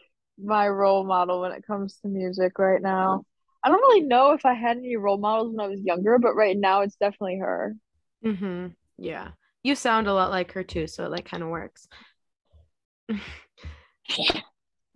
my 0.42 0.68
role 0.68 1.04
model 1.04 1.40
when 1.42 1.52
it 1.52 1.66
comes 1.66 1.98
to 2.00 2.08
music 2.08 2.58
right 2.58 2.80
now. 2.80 3.24
I 3.62 3.68
don't 3.68 3.80
really 3.80 4.02
know 4.02 4.32
if 4.32 4.46
I 4.46 4.54
had 4.54 4.78
any 4.78 4.96
role 4.96 5.18
models 5.18 5.54
when 5.54 5.64
I 5.64 5.68
was 5.68 5.82
younger, 5.82 6.18
but 6.18 6.34
right 6.34 6.56
now 6.56 6.80
it's 6.80 6.96
definitely 6.96 7.38
her. 7.38 7.74
Mm-hmm. 8.24 8.68
Yeah. 8.98 9.28
You 9.62 9.74
sound 9.74 10.06
a 10.06 10.14
lot 10.14 10.30
like 10.30 10.52
her 10.52 10.64
too, 10.64 10.86
so 10.86 11.04
it 11.04 11.10
like 11.10 11.26
kind 11.26 11.42
of 11.42 11.50
works. 11.50 11.86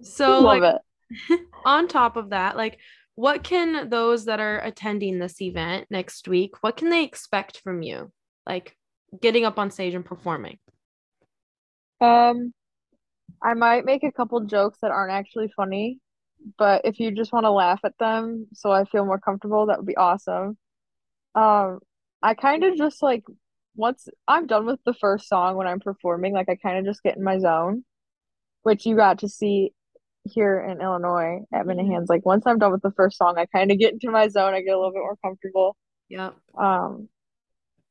So 0.03 0.41
like 0.41 0.81
on 1.65 1.89
top 1.89 2.17
of 2.17 2.31
that, 2.31 2.57
like 2.57 2.79
what 3.15 3.43
can 3.45 3.89
those 3.89 4.25
that 4.27 4.41
are 4.41 4.59
attending 4.61 5.19
this 5.19 5.41
event 5.41 5.87
next 5.91 6.29
week, 6.29 6.63
what 6.63 6.77
can 6.77 6.91
they 6.91 7.05
expect 7.05 7.61
from 7.61 7.83
you? 7.83 8.13
Like 8.47 8.77
getting 9.21 9.45
up 9.45 9.59
on 9.59 9.71
stage 9.71 9.95
and 9.95 10.05
performing. 10.05 10.59
Um, 12.01 12.53
I 13.43 13.55
might 13.55 13.85
make 13.85 14.05
a 14.05 14.13
couple 14.13 14.41
jokes 14.41 14.79
that 14.83 14.91
aren't 14.91 15.13
actually 15.13 15.53
funny, 15.57 16.01
but 16.59 16.83
if 16.85 16.99
you 16.99 17.11
just 17.11 17.33
want 17.33 17.45
to 17.45 17.51
laugh 17.51 17.81
at 17.85 17.99
them 17.99 18.47
so 18.53 18.71
I 18.71 18.85
feel 18.85 19.05
more 19.05 19.19
comfortable, 19.19 19.67
that 19.67 19.79
would 19.79 19.87
be 19.87 19.97
awesome. 19.97 20.57
Um, 21.35 21.81
I 22.23 22.35
kind 22.35 22.65
of 22.65 22.77
just 22.77 23.03
like 23.03 23.25
once 23.77 24.09
I'm 24.29 24.47
done 24.47 24.67
with 24.67 24.81
the 24.85 24.95
first 24.95 25.29
song 25.29 25.57
when 25.57 25.67
I'm 25.67 25.81
performing, 25.81 26.33
like 26.33 26.49
I 26.49 26.57
kind 26.57 26.79
of 26.79 26.85
just 26.85 27.03
get 27.03 27.17
in 27.17 27.25
my 27.25 27.39
zone, 27.39 27.85
which 28.63 28.87
you 28.87 28.97
got 28.97 29.19
to 29.21 29.29
see 29.29 29.73
here 30.25 30.59
in 30.61 30.81
Illinois 30.81 31.41
at 31.53 31.67
Minahan's. 31.67 32.09
Like 32.09 32.25
once 32.25 32.45
I'm 32.47 32.59
done 32.59 32.73
with 32.73 32.83
the 32.83 32.93
first 32.93 33.19
song, 33.19 33.35
I 33.37 33.47
kind 33.47 33.71
of 33.71 33.79
get 33.79 33.93
into 33.93 34.11
my 34.11 34.29
zone. 34.29 34.55
I 34.55 34.63
get 34.63 34.75
a 34.75 34.79
little 34.79 34.93
bit 34.93 35.01
more 35.01 35.17
comfortable. 35.23 35.77
Yep. 36.09 36.35
Um, 36.59 37.09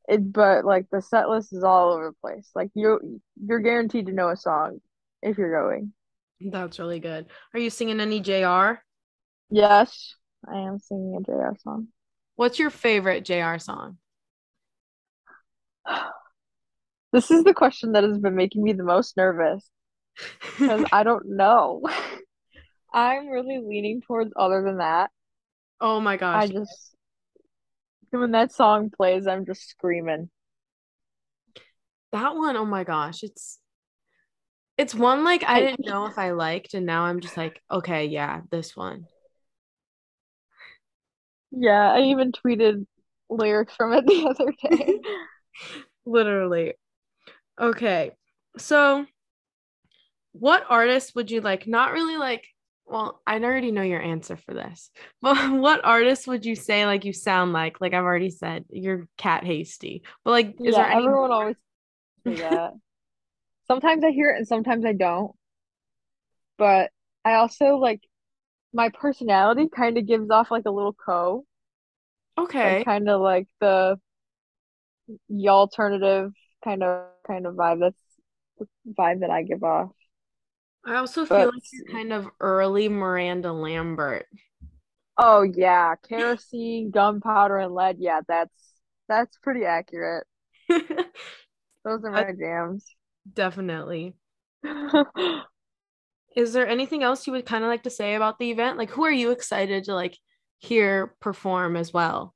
it 0.07 0.31
but 0.33 0.65
like 0.65 0.87
the 0.91 1.01
set 1.01 1.29
list 1.29 1.53
is 1.53 1.63
all 1.63 1.93
over 1.93 2.09
the 2.09 2.15
place. 2.21 2.49
Like 2.55 2.71
you 2.75 3.21
you're 3.43 3.59
guaranteed 3.61 4.07
to 4.07 4.13
know 4.13 4.29
a 4.29 4.37
song 4.37 4.79
if 5.21 5.37
you're 5.37 5.61
going. 5.61 5.93
That's 6.41 6.77
really 6.79 6.99
good. 6.99 7.27
Are 7.53 7.59
you 7.59 7.69
singing 7.69 7.99
any 7.99 8.19
JR? 8.19 8.81
Yes, 9.49 10.15
I 10.47 10.57
am 10.59 10.79
singing 10.79 11.15
a 11.17 11.21
JR 11.23 11.55
song. 11.59 11.87
What's 12.35 12.59
your 12.59 12.69
favorite 12.69 13.25
JR 13.25 13.57
song? 13.57 13.97
This 17.11 17.29
is 17.29 17.43
the 17.43 17.53
question 17.53 17.91
that 17.91 18.03
has 18.03 18.17
been 18.17 18.35
making 18.35 18.63
me 18.63 18.73
the 18.73 18.83
most 18.83 19.15
nervous 19.15 19.69
because 20.41 20.83
I 20.91 21.03
don't 21.03 21.25
know. 21.37 21.83
I'm 22.93 23.27
really 23.27 23.59
leaning 23.59 24.01
towards 24.01 24.33
other 24.35 24.63
than 24.63 24.77
that. 24.77 25.11
oh 25.81 25.99
my 25.99 26.17
gosh. 26.17 26.43
I 26.43 26.47
just 26.47 26.92
when 28.19 28.31
that 28.31 28.51
song 28.51 28.89
plays, 28.89 29.27
I'm 29.27 29.45
just 29.45 29.69
screaming. 29.69 30.29
That 32.11 32.35
one, 32.35 32.55
oh 32.57 32.65
my 32.65 32.83
gosh. 32.83 33.23
It's 33.23 33.59
it's 34.77 34.95
one 34.95 35.23
like 35.23 35.43
I 35.43 35.59
didn't 35.59 35.85
know 35.85 36.05
if 36.05 36.17
I 36.17 36.31
liked, 36.31 36.73
and 36.73 36.85
now 36.85 37.03
I'm 37.03 37.19
just 37.19 37.37
like, 37.37 37.61
okay, 37.71 38.05
yeah, 38.05 38.41
this 38.51 38.75
one. 38.75 39.07
yeah, 41.51 41.91
I 41.91 42.01
even 42.03 42.31
tweeted 42.31 42.85
lyrics 43.29 43.75
from 43.75 43.93
it 43.93 44.05
the 44.07 44.27
other 44.27 44.53
day. 44.75 44.99
Literally. 46.05 46.73
Okay. 47.59 48.11
So 48.57 49.05
what 50.33 50.65
artist 50.69 51.15
would 51.15 51.31
you 51.31 51.41
like? 51.41 51.67
Not 51.67 51.91
really 51.91 52.17
like, 52.17 52.47
well, 52.85 53.21
I 53.25 53.35
already 53.39 53.71
know 53.71 53.81
your 53.81 54.01
answer 54.01 54.35
for 54.37 54.53
this, 54.53 54.91
but 55.21 55.51
what 55.51 55.83
artist 55.85 56.27
would 56.27 56.45
you 56.45 56.55
say 56.55 56.85
like 56.85 57.05
you 57.05 57.13
sound 57.13 57.53
like? 57.53 57.81
Like 57.81 57.93
I've 57.93 58.03
already 58.03 58.29
said, 58.29 58.65
you're 58.69 59.07
Kat 59.17 59.43
Hasty. 59.45 60.03
But 60.23 60.31
like, 60.31 60.57
is 60.63 60.75
Yeah, 60.75 60.77
there 60.77 60.89
any 60.89 61.07
everyone 61.07 61.31
always 61.31 61.55
say 62.25 62.37
that. 62.37 62.73
Sometimes 63.67 64.03
I 64.05 64.11
hear 64.11 64.31
it 64.31 64.37
and 64.37 64.47
sometimes 64.47 64.85
I 64.85 64.93
don't. 64.93 65.33
But 66.57 66.91
I 67.23 67.35
also 67.35 67.75
like 67.77 68.01
my 68.73 68.89
personality 68.89 69.69
kind 69.69 69.97
of 69.97 70.07
gives 70.07 70.29
off 70.31 70.51
like 70.51 70.65
a 70.65 70.71
little 70.71 70.93
co, 70.93 71.45
like 72.63 72.77
Okay. 72.77 72.85
kind 72.85 73.09
of 73.09 73.21
like 73.21 73.47
the 73.59 73.99
y 75.29 75.47
alternative 75.49 76.31
kind 76.63 76.83
of 76.83 77.07
kind 77.27 77.45
of 77.45 77.55
vibe. 77.55 77.79
That's 77.79 78.19
the 78.59 78.67
vibe 78.97 79.19
that 79.21 79.29
I 79.29 79.43
give 79.43 79.63
off. 79.63 79.91
I 80.85 80.95
also 80.95 81.25
feel 81.25 81.45
But 81.45 81.53
like 81.53 81.63
you're 81.71 81.85
kind 81.85 82.13
of 82.13 82.27
early 82.39 82.89
Miranda 82.89 83.51
Lambert. 83.53 84.27
oh 85.17 85.41
yeah, 85.43 85.95
kerosene, 86.07 86.91
gunpowder, 86.91 87.57
and 87.57 87.73
lead. 87.73 87.97
Yeah, 87.99 88.21
that's 88.27 88.53
that's 89.07 89.37
pretty 89.39 89.65
accurate. 89.65 90.25
Those 90.69 92.03
are 92.05 92.11
That's 92.13 92.29
my 92.29 92.33
jams. 92.37 92.95
definitely. 93.31 94.15
Is 96.35 96.53
there 96.53 96.67
anything 96.67 97.01
else 97.03 97.25
you 97.27 97.33
would 97.33 97.45
kind 97.45 97.63
of 97.63 97.69
like 97.69 97.83
to 97.83 97.89
say 97.89 98.13
about 98.15 98.37
the 98.39 98.51
event? 98.51 98.77
Like, 98.77 98.91
who 98.91 99.03
are 99.03 99.11
you 99.11 99.31
excited 99.31 99.83
to 99.85 99.95
like 99.95 100.17
hear 100.59 101.15
perform 101.19 101.75
as 101.75 101.93
well? 101.93 102.35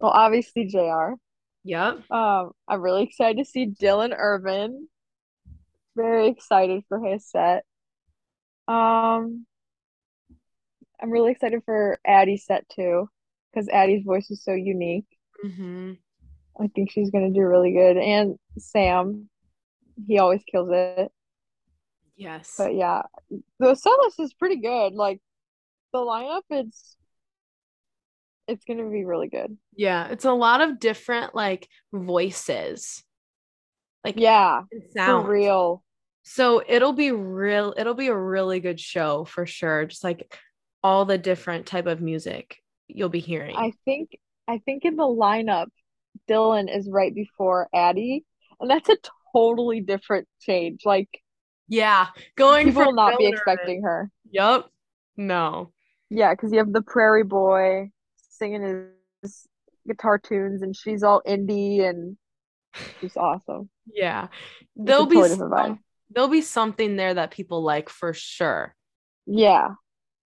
Well, 0.00 0.10
obviously 0.12 0.66
JR. 0.66 1.16
Yep. 1.64 2.04
Um, 2.10 2.52
I'm 2.68 2.80
really 2.80 3.02
excited 3.04 3.38
to 3.38 3.44
see 3.44 3.66
Dylan 3.66 4.14
Irvin. 4.16 4.88
Very 5.96 6.28
excited 6.28 6.84
for 6.88 7.00
his 7.00 7.26
set. 7.26 7.64
Um, 8.68 9.46
I'm 11.00 11.10
really 11.10 11.32
excited 11.32 11.62
for 11.64 11.98
Addie's 12.06 12.44
set 12.44 12.68
too, 12.68 13.08
because 13.52 13.68
Addie's 13.68 14.04
voice 14.04 14.30
is 14.30 14.42
so 14.42 14.52
unique. 14.52 15.06
hmm 15.42 15.96
I 16.58 16.68
think 16.68 16.90
she's 16.90 17.10
gonna 17.10 17.30
do 17.30 17.42
really 17.42 17.72
good. 17.72 17.96
And 17.96 18.38
Sam, 18.58 19.28
he 20.06 20.18
always 20.18 20.42
kills 20.44 20.70
it. 20.72 21.12
Yes. 22.16 22.56
But 22.58 22.74
yeah, 22.74 23.02
the 23.58 23.74
set 23.74 23.92
list 24.02 24.20
is 24.20 24.34
pretty 24.34 24.56
good. 24.56 24.94
Like 24.94 25.20
the 25.92 26.00
lineup, 26.00 26.42
it's 26.50 26.96
it's 28.48 28.64
gonna 28.64 28.88
be 28.88 29.04
really 29.04 29.28
good. 29.28 29.56
Yeah, 29.74 30.08
it's 30.08 30.24
a 30.24 30.32
lot 30.32 30.60
of 30.60 30.78
different 30.78 31.34
like 31.34 31.68
voices, 31.92 33.04
like 34.04 34.16
Yeah, 34.18 34.62
sounds. 34.94 35.28
real. 35.28 35.82
So 36.28 36.60
it'll 36.66 36.92
be 36.92 37.12
real, 37.12 37.72
it'll 37.76 37.94
be 37.94 38.08
a 38.08 38.16
really 38.16 38.58
good 38.58 38.80
show 38.80 39.24
for 39.24 39.46
sure. 39.46 39.86
Just 39.86 40.02
like 40.02 40.36
all 40.82 41.04
the 41.04 41.18
different 41.18 41.66
type 41.66 41.86
of 41.86 42.00
music 42.00 42.56
you'll 42.88 43.08
be 43.08 43.20
hearing. 43.20 43.54
I 43.56 43.72
think 43.84 44.18
I 44.48 44.58
think 44.58 44.84
in 44.84 44.96
the 44.96 45.04
lineup, 45.04 45.68
Dylan 46.28 46.66
is 46.74 46.90
right 46.90 47.14
before 47.14 47.68
Addie, 47.72 48.24
and 48.58 48.68
that's 48.68 48.88
a 48.88 48.96
totally 49.32 49.80
different 49.80 50.26
change. 50.40 50.80
Like 50.84 51.08
Yeah, 51.68 52.08
going 52.34 52.66
people 52.66 52.86
will 52.86 52.94
not 52.94 53.18
be 53.18 53.26
expecting 53.26 53.84
her. 53.84 54.10
Yup. 54.28 54.68
No. 55.16 55.72
Yeah, 56.10 56.34
because 56.34 56.50
you 56.50 56.58
have 56.58 56.72
the 56.72 56.82
Prairie 56.82 57.22
Boy 57.22 57.90
singing 58.30 58.88
his 59.22 59.46
guitar 59.86 60.18
tunes, 60.18 60.62
and 60.62 60.74
she's 60.74 61.04
all 61.04 61.22
indie 61.24 61.88
and 61.88 62.16
she's 63.00 63.16
awesome. 63.16 63.70
Yeah. 63.94 64.26
There'll 64.74 65.06
be 65.06 65.22
some 65.22 65.78
There'll 66.10 66.28
be 66.28 66.40
something 66.40 66.96
there 66.96 67.14
that 67.14 67.30
people 67.32 67.62
like 67.62 67.88
for 67.88 68.12
sure. 68.12 68.74
Yeah. 69.26 69.68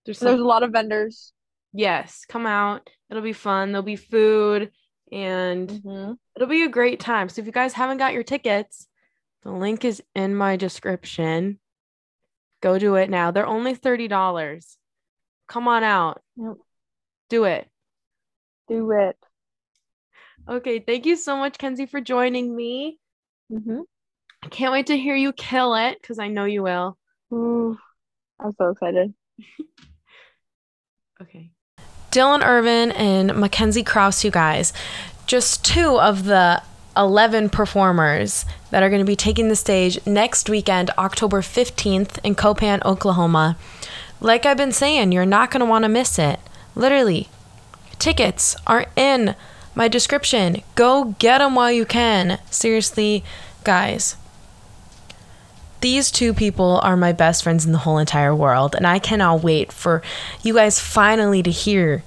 There's, 0.05 0.19
There's 0.19 0.39
a 0.39 0.43
lot 0.45 0.63
of 0.63 0.71
vendors. 0.71 1.33
yes, 1.73 2.25
come 2.27 2.45
out. 2.45 2.89
It'll 3.09 3.21
be 3.23 3.33
fun. 3.33 3.71
There'll 3.71 3.83
be 3.83 3.95
food 3.95 4.71
and 5.11 5.69
Mm-hmm. 5.69 6.13
it'll 6.35 6.47
be 6.47 6.63
a 6.63 6.69
great 6.69 6.99
time. 6.99 7.29
So 7.29 7.41
if 7.41 7.45
you 7.45 7.51
guys 7.51 7.73
haven't 7.73 7.97
got 7.97 8.13
your 8.13 8.23
tickets, 8.23 8.87
the 9.43 9.51
link 9.51 9.85
is 9.85 10.01
in 10.15 10.35
my 10.35 10.55
description. 10.55 11.59
Go 12.61 12.77
do 12.79 12.95
it 12.95 13.09
now. 13.09 13.31
They're 13.31 13.45
only 13.47 13.75
$30. 13.75 14.75
Come 15.47 15.67
on 15.67 15.83
out. 15.83 16.21
Yep. 16.35 16.53
Do 17.29 17.43
it. 17.45 17.67
Do 18.67 18.91
it. 18.91 19.17
Okay, 20.47 20.79
thank 20.79 21.05
you 21.05 21.15
so 21.15 21.37
much, 21.37 21.57
Kenzie, 21.57 21.85
for 21.85 22.01
joining 22.01 22.55
me. 22.55 22.99
Mm-hmm. 23.51 23.81
I 24.43 24.47
can't 24.47 24.71
wait 24.71 24.87
to 24.87 24.97
hear 24.97 25.15
you 25.15 25.33
kill 25.33 25.75
it 25.75 25.97
because 26.01 26.19
I 26.19 26.27
know 26.27 26.45
you 26.45 26.63
will. 26.63 26.97
Ooh, 27.33 27.77
I'm 28.39 28.51
so 28.53 28.69
excited. 28.69 29.13
Okay. 31.21 31.51
Dylan 32.11 32.45
Irvin 32.45 32.91
and 32.93 33.35
Mackenzie 33.35 33.83
Kraus, 33.83 34.23
you 34.23 34.31
guys, 34.31 34.71
just 35.27 35.65
two 35.65 35.99
of 35.99 36.23
the 36.23 36.63
11 36.95 37.49
performers 37.49 38.45
that 38.71 38.81
are 38.81 38.89
going 38.89 39.01
to 39.01 39.05
be 39.05 39.17
taking 39.17 39.49
the 39.49 39.55
stage 39.55 39.99
next 40.05 40.49
weekend, 40.49 40.91
October 40.97 41.41
15th 41.41 42.19
in 42.23 42.35
Copan, 42.35 42.81
Oklahoma. 42.85 43.57
Like 44.21 44.45
I've 44.45 44.57
been 44.57 44.71
saying, 44.71 45.11
you're 45.11 45.25
not 45.25 45.51
going 45.51 45.59
to 45.59 45.65
want 45.65 45.83
to 45.83 45.89
miss 45.89 46.17
it. 46.17 46.39
Literally, 46.73 47.27
tickets 47.99 48.55
are 48.65 48.85
in 48.95 49.35
my 49.75 49.87
description. 49.87 50.63
Go 50.75 51.15
get 51.19 51.39
them 51.39 51.55
while 51.55 51.71
you 51.71 51.85
can. 51.85 52.39
Seriously, 52.49 53.23
guys. 53.63 54.15
These 55.81 56.11
two 56.11 56.33
people 56.33 56.79
are 56.83 56.97
my 56.97 57.13
best 57.13 57.43
friends 57.43 57.65
in 57.65 57.71
the 57.71 57.77
whole 57.79 57.97
entire 57.97 58.35
world, 58.35 58.75
and 58.75 58.85
I 58.85 58.99
cannot 58.99 59.43
wait 59.43 59.71
for 59.71 60.01
you 60.43 60.53
guys 60.53 60.79
finally 60.79 61.41
to 61.43 61.51
hear 61.51 62.03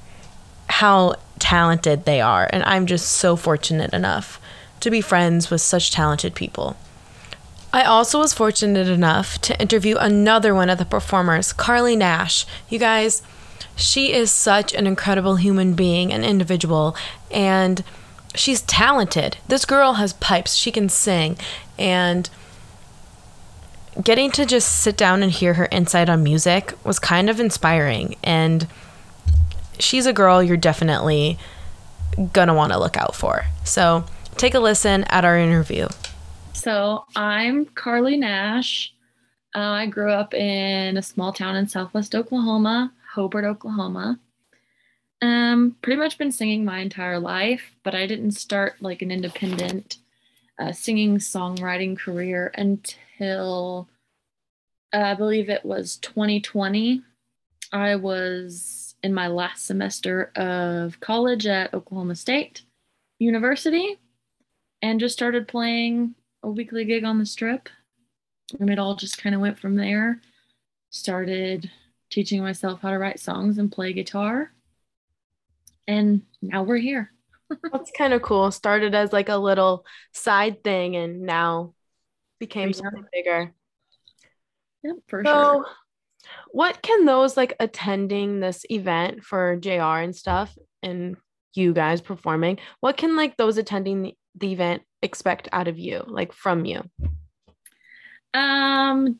how 0.69 1.17
talented 1.39 2.05
they 2.05 2.21
are. 2.21 2.49
And 2.53 2.63
I'm 2.65 2.87
just 2.87 3.09
so 3.09 3.35
fortunate 3.35 3.93
enough 3.93 4.41
to 4.81 4.91
be 4.91 5.01
friends 5.01 5.51
with 5.51 5.61
such 5.61 5.91
talented 5.91 6.35
people. 6.35 6.77
I 7.73 7.85
also 7.85 8.19
was 8.19 8.35
fortunate 8.35 8.89
enough 8.89 9.41
to 9.43 9.59
interview 9.61 9.97
another 9.97 10.55
one 10.55 10.69
of 10.69 10.77
the 10.77 10.85
performers, 10.85 11.55
Carly 11.55 11.97
Nash. 11.97 12.45
You 12.69 12.79
guys, 12.79 13.23
she 13.75 14.13
is 14.13 14.31
such 14.31 14.75
an 14.75 14.87
incredible 14.87 15.37
human 15.37 15.73
being 15.73 16.13
and 16.13 16.25
individual, 16.25 16.95
and 17.31 17.83
she's 18.35 18.61
talented. 18.63 19.39
This 19.49 19.65
girl 19.65 19.95
has 19.95 20.13
pipes, 20.13 20.55
she 20.55 20.71
can 20.71 20.91
sing, 20.91 21.39
and 21.79 22.29
getting 24.01 24.31
to 24.33 24.47
just 24.47 24.81
sit 24.81 24.97
down 24.97 25.23
and 25.23 25.31
hear 25.33 25.55
her 25.55 25.69
insight 25.71 26.09
on 26.09 26.23
music 26.23 26.75
was 26.85 26.99
kind 26.99 27.29
of 27.29 27.41
inspiring. 27.41 28.17
And 28.23 28.67
she's 29.79 30.07
a 30.07 30.13
girl 30.13 30.43
you're 30.43 30.57
definitely 30.57 31.39
gonna 32.33 32.55
want 32.55 32.73
to 32.73 32.79
look 32.79 32.97
out 32.97 33.15
for. 33.15 33.45
So 33.65 34.05
take 34.37 34.55
a 34.55 34.61
listen 34.61 35.05
at 35.05 35.25
our 35.25 35.37
interview. 35.37 35.89
So 36.53 37.05
I'm 37.17 37.67
Carly 37.67 38.17
Nash. 38.17 38.95
Uh, 39.55 39.59
I 39.59 39.87
grew 39.87 40.11
up 40.11 40.33
in 40.33 40.97
a 40.97 41.03
small 41.03 41.33
town 41.33 41.57
in 41.57 41.69
southwest 41.69 42.15
Oklahoma, 42.15 42.93
Hobart, 43.15 43.45
Oklahoma. 43.45 44.19
Um, 45.21 45.77
pretty 45.83 45.99
much 45.99 46.19
been 46.19 46.33
singing 46.33 46.65
my 46.65 46.81
entire 46.81 47.19
life, 47.19 47.77
but 47.83 47.95
I 47.95 48.07
didn't 48.07 48.33
start 48.33 48.75
like 48.81 49.03
an 49.03 49.11
independent 49.11 49.99
uh, 50.63 50.73
singing 50.73 51.17
songwriting 51.19 51.99
career 51.99 52.53
until 52.55 53.89
uh, 54.95 54.99
I 54.99 55.15
believe 55.15 55.49
it 55.49 55.65
was 55.65 55.97
2020. 55.97 57.03
I 57.73 57.97
was 57.97 58.95
in 59.03 59.13
my 59.13 59.27
last 59.27 59.67
semester 59.67 60.31
of 60.37 61.01
college 61.01 61.47
at 61.47 61.75
Oklahoma 61.75 62.15
State 62.15 62.63
University 63.19 63.99
and 64.83 65.01
just 65.01 65.15
started 65.15 65.49
playing 65.49 66.15
a 66.43 66.51
weekly 66.51 66.85
gig 66.85 67.05
on 67.05 67.19
the 67.19 67.27
strip. 67.27 67.69
And 68.61 68.71
it 68.71 68.79
all 68.79 68.95
just 68.95 69.19
kind 69.19 69.35
of 69.35 69.41
went 69.41 69.59
from 69.59 69.75
there. 69.75 70.21
Started 70.91 71.71
teaching 72.11 72.43
myself 72.43 72.83
how 72.83 72.91
to 72.91 72.99
write 72.99 73.19
songs 73.19 73.59
and 73.59 73.73
play 73.73 73.93
guitar. 73.93 74.53
And 75.89 76.23
now 76.41 76.63
we're 76.63 76.77
here. 76.77 77.11
That's 77.73 77.91
kind 77.97 78.13
of 78.13 78.23
cool. 78.23 78.51
Started 78.51 78.95
as 78.95 79.13
like 79.13 79.29
a 79.29 79.37
little 79.37 79.85
side 80.13 80.63
thing 80.65 80.97
and 80.97 81.23
now 81.23 81.75
became 82.39 82.69
Yeah. 82.69 82.75
something 82.75 83.05
bigger. 83.13 83.55
Yep, 84.83 84.97
for 85.09 85.25
So, 85.25 85.31
sure. 85.31 85.67
what 86.51 86.83
can 86.83 87.05
those 87.05 87.37
like 87.37 87.55
attending 87.61 88.41
this 88.41 88.65
event 88.71 89.23
for 89.25 89.57
JR 89.57 90.01
and 90.01 90.15
stuff 90.15 90.57
and 90.83 91.17
you 91.55 91.73
guys 91.73 92.01
performing, 92.01 92.59
what 92.81 92.97
can 92.97 93.17
like 93.17 93.37
those 93.37 93.59
attending 93.59 94.03
the, 94.03 94.15
the 94.37 94.53
event 94.53 94.83
expect 95.03 95.49
out 95.53 95.69
of 95.69 95.79
you, 95.79 96.03
like 96.07 96.33
from 96.33 96.65
you? 96.65 96.83
Um, 98.35 99.19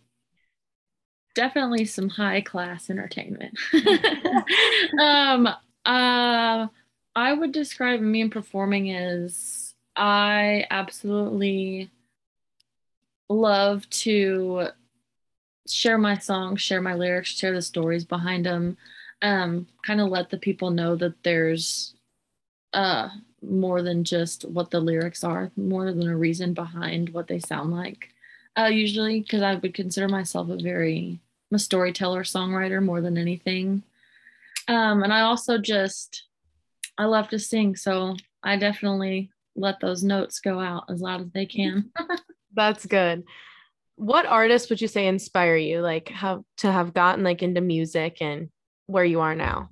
definitely 1.35 1.85
some 1.85 2.09
high 2.09 2.41
class 2.41 2.89
entertainment. 2.91 3.59
um, 5.01 5.49
uh, 5.85 6.67
I 7.15 7.33
would 7.33 7.53
describe 7.53 8.01
me 8.01 8.23
and 8.23 8.33
performing 8.33 8.93
as 8.93 9.75
I 9.95 10.67
absolutely 10.71 11.91
love 13.29 13.89
to 13.91 14.69
share 15.69 15.99
my 15.99 16.19
songs, 16.19 16.61
share 16.61 16.81
my 16.81 16.95
lyrics, 16.95 17.31
share 17.31 17.53
the 17.53 17.63
stories 17.63 18.05
behind 18.05 18.47
them. 18.47 18.77
Um, 19.21 19.69
kind 19.85 20.01
of 20.01 20.09
let 20.09 20.31
the 20.31 20.39
people 20.39 20.71
know 20.71 20.97
that 20.97 21.23
there's 21.23 21.95
uh 22.73 23.09
more 23.43 23.83
than 23.83 24.05
just 24.05 24.45
what 24.45 24.71
the 24.71 24.81
lyrics 24.81 25.23
are, 25.25 25.51
more 25.57 25.93
than 25.93 26.09
a 26.09 26.17
reason 26.17 26.55
behind 26.55 27.11
what 27.11 27.29
they 27.29 27.39
sound 27.39 27.71
like 27.71 28.13
uh, 28.59 28.65
usually 28.65 29.21
because 29.21 29.43
I 29.43 29.55
would 29.55 29.75
consider 29.75 30.09
myself 30.09 30.51
a 30.51 30.57
very 30.57 31.21
I'm 31.51 31.57
a 31.57 31.59
storyteller 31.59 32.23
songwriter 32.23 32.83
more 32.83 33.01
than 33.01 33.19
anything. 33.19 33.83
Um, 34.69 35.03
and 35.03 35.13
I 35.13 35.21
also 35.21 35.59
just 35.59 36.25
I 36.99 37.05
love 37.07 37.29
to 37.31 37.39
sing, 37.39 37.77
so 37.77 38.17
I 38.43 38.57
definitely 38.57 39.31
let 39.57 39.81
those 39.81 40.03
notes 40.03 40.41
go 40.41 40.61
out 40.61 40.85
as 40.89 41.01
loud 41.01 41.21
as 41.23 41.31
they 41.33 41.47
can. 41.47 41.91
That's 42.55 42.87
good. 42.87 43.25
What 43.97 44.27
artists 44.27 44.69
would 44.71 44.81
you 44.81 44.89
say 44.89 45.07
inspire 45.07 45.57
you, 45.57 45.81
like 45.81 46.09
how 46.09 46.45
to 46.59 46.73
have 46.73 46.95
gotten 46.95 47.25
like 47.25 47.43
into 47.43 47.61
music 47.61 48.19
and 48.21 48.49
where 48.87 49.05
you 49.05 49.21
are 49.21 49.35
now? 49.35 49.71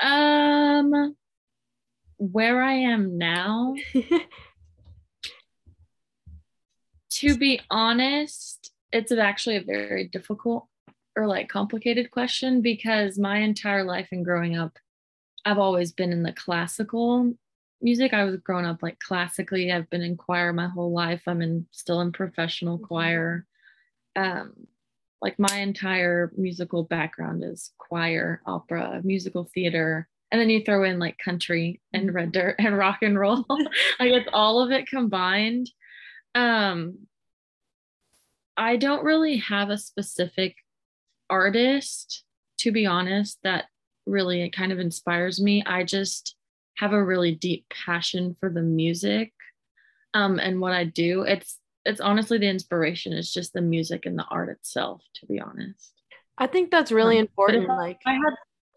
um, 0.00 1.16
where 2.16 2.62
I 2.62 2.74
am 2.74 3.18
now, 3.18 3.74
to 7.10 7.36
be 7.36 7.60
honest, 7.70 8.72
it's 8.92 9.12
actually 9.12 9.56
a 9.56 9.64
very 9.64 10.08
difficult 10.08 10.66
or 11.16 11.26
like 11.26 11.48
complicated 11.48 12.10
question 12.10 12.62
because 12.62 13.18
my 13.18 13.38
entire 13.38 13.84
life 13.84 14.08
and 14.12 14.24
growing 14.24 14.56
up, 14.56 14.78
I've 15.48 15.58
always 15.58 15.92
been 15.92 16.12
in 16.12 16.22
the 16.22 16.32
classical 16.34 17.32
music. 17.80 18.12
I 18.12 18.24
was 18.24 18.36
growing 18.36 18.66
up 18.66 18.82
like 18.82 18.98
classically. 18.98 19.72
I've 19.72 19.88
been 19.88 20.02
in 20.02 20.18
choir 20.18 20.52
my 20.52 20.68
whole 20.68 20.92
life. 20.92 21.22
I'm 21.26 21.40
in 21.40 21.64
still 21.70 22.02
in 22.02 22.12
professional 22.12 22.76
choir. 22.76 23.46
Um, 24.14 24.52
like 25.22 25.38
my 25.38 25.56
entire 25.56 26.30
musical 26.36 26.84
background 26.84 27.44
is 27.44 27.70
choir, 27.78 28.42
opera, 28.44 29.00
musical 29.02 29.48
theater, 29.54 30.06
and 30.30 30.38
then 30.38 30.50
you 30.50 30.62
throw 30.62 30.84
in 30.84 30.98
like 30.98 31.16
country 31.16 31.80
and 31.94 32.12
red 32.12 32.32
dirt 32.32 32.56
and 32.58 32.76
rock 32.76 32.98
and 33.00 33.18
roll. 33.18 33.46
like 33.48 34.12
it's 34.12 34.28
all 34.30 34.60
of 34.62 34.70
it 34.70 34.86
combined. 34.86 35.70
Um, 36.34 37.06
I 38.54 38.76
don't 38.76 39.02
really 39.02 39.38
have 39.38 39.70
a 39.70 39.78
specific 39.78 40.56
artist, 41.30 42.24
to 42.58 42.70
be 42.70 42.84
honest, 42.84 43.38
that 43.44 43.64
really 44.08 44.42
it 44.42 44.50
kind 44.56 44.72
of 44.72 44.78
inspires 44.78 45.40
me. 45.40 45.62
I 45.64 45.84
just 45.84 46.34
have 46.76 46.92
a 46.92 47.04
really 47.04 47.34
deep 47.34 47.66
passion 47.70 48.36
for 48.38 48.48
the 48.50 48.62
music 48.62 49.32
um, 50.14 50.38
and 50.38 50.60
what 50.60 50.72
I 50.72 50.84
do. 50.84 51.22
It's 51.22 51.58
it's 51.84 52.00
honestly 52.00 52.38
the 52.38 52.48
inspiration. 52.48 53.12
It's 53.12 53.32
just 53.32 53.52
the 53.52 53.60
music 53.62 54.04
and 54.06 54.18
the 54.18 54.24
art 54.30 54.48
itself, 54.50 55.02
to 55.16 55.26
be 55.26 55.40
honest. 55.40 55.92
I 56.36 56.46
think 56.46 56.70
that's 56.70 56.92
really 56.92 57.16
Um, 57.18 57.22
important. 57.22 57.64
if 57.64 57.68
Like, 57.68 57.98
If 58.00 58.06
I 58.06 58.12
had 58.14 58.34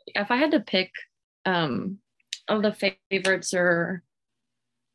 if 0.08 0.32
I 0.32 0.36
had 0.38 0.52
to 0.52 0.60
pick 0.60 0.92
um 1.46 1.98
of 2.48 2.62
the 2.64 2.74
favorites 3.10 3.54
are 3.54 4.04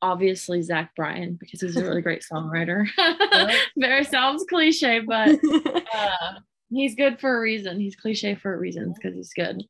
obviously 0.03 0.63
Zach 0.63 0.95
Bryan 0.95 1.35
because 1.41 1.61
he's 1.63 1.77
a 1.77 1.83
really 1.83 2.03
great 2.03 2.25
songwriter. 2.33 2.87
Very 3.77 4.05
sounds 4.05 4.45
cliche, 4.49 5.01
but 5.01 5.39
uh, 5.95 6.35
he's 6.71 6.95
good 6.95 7.19
for 7.21 7.37
a 7.37 7.41
reason. 7.41 7.81
He's 7.81 7.97
cliche 7.97 8.35
for 8.35 8.53
a 8.53 8.59
reason 8.59 8.93
because 8.95 9.15
he's 9.17 9.33
good. 9.33 9.63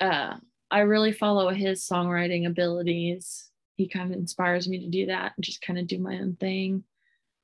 Uh, 0.00 0.36
I 0.70 0.80
really 0.80 1.12
follow 1.12 1.50
his 1.50 1.82
songwriting 1.82 2.46
abilities. 2.46 3.50
He 3.76 3.88
kind 3.88 4.12
of 4.12 4.18
inspires 4.18 4.68
me 4.68 4.80
to 4.80 4.88
do 4.88 5.06
that 5.06 5.32
and 5.36 5.44
just 5.44 5.62
kind 5.62 5.78
of 5.78 5.86
do 5.86 5.98
my 5.98 6.18
own 6.18 6.36
thing. 6.38 6.84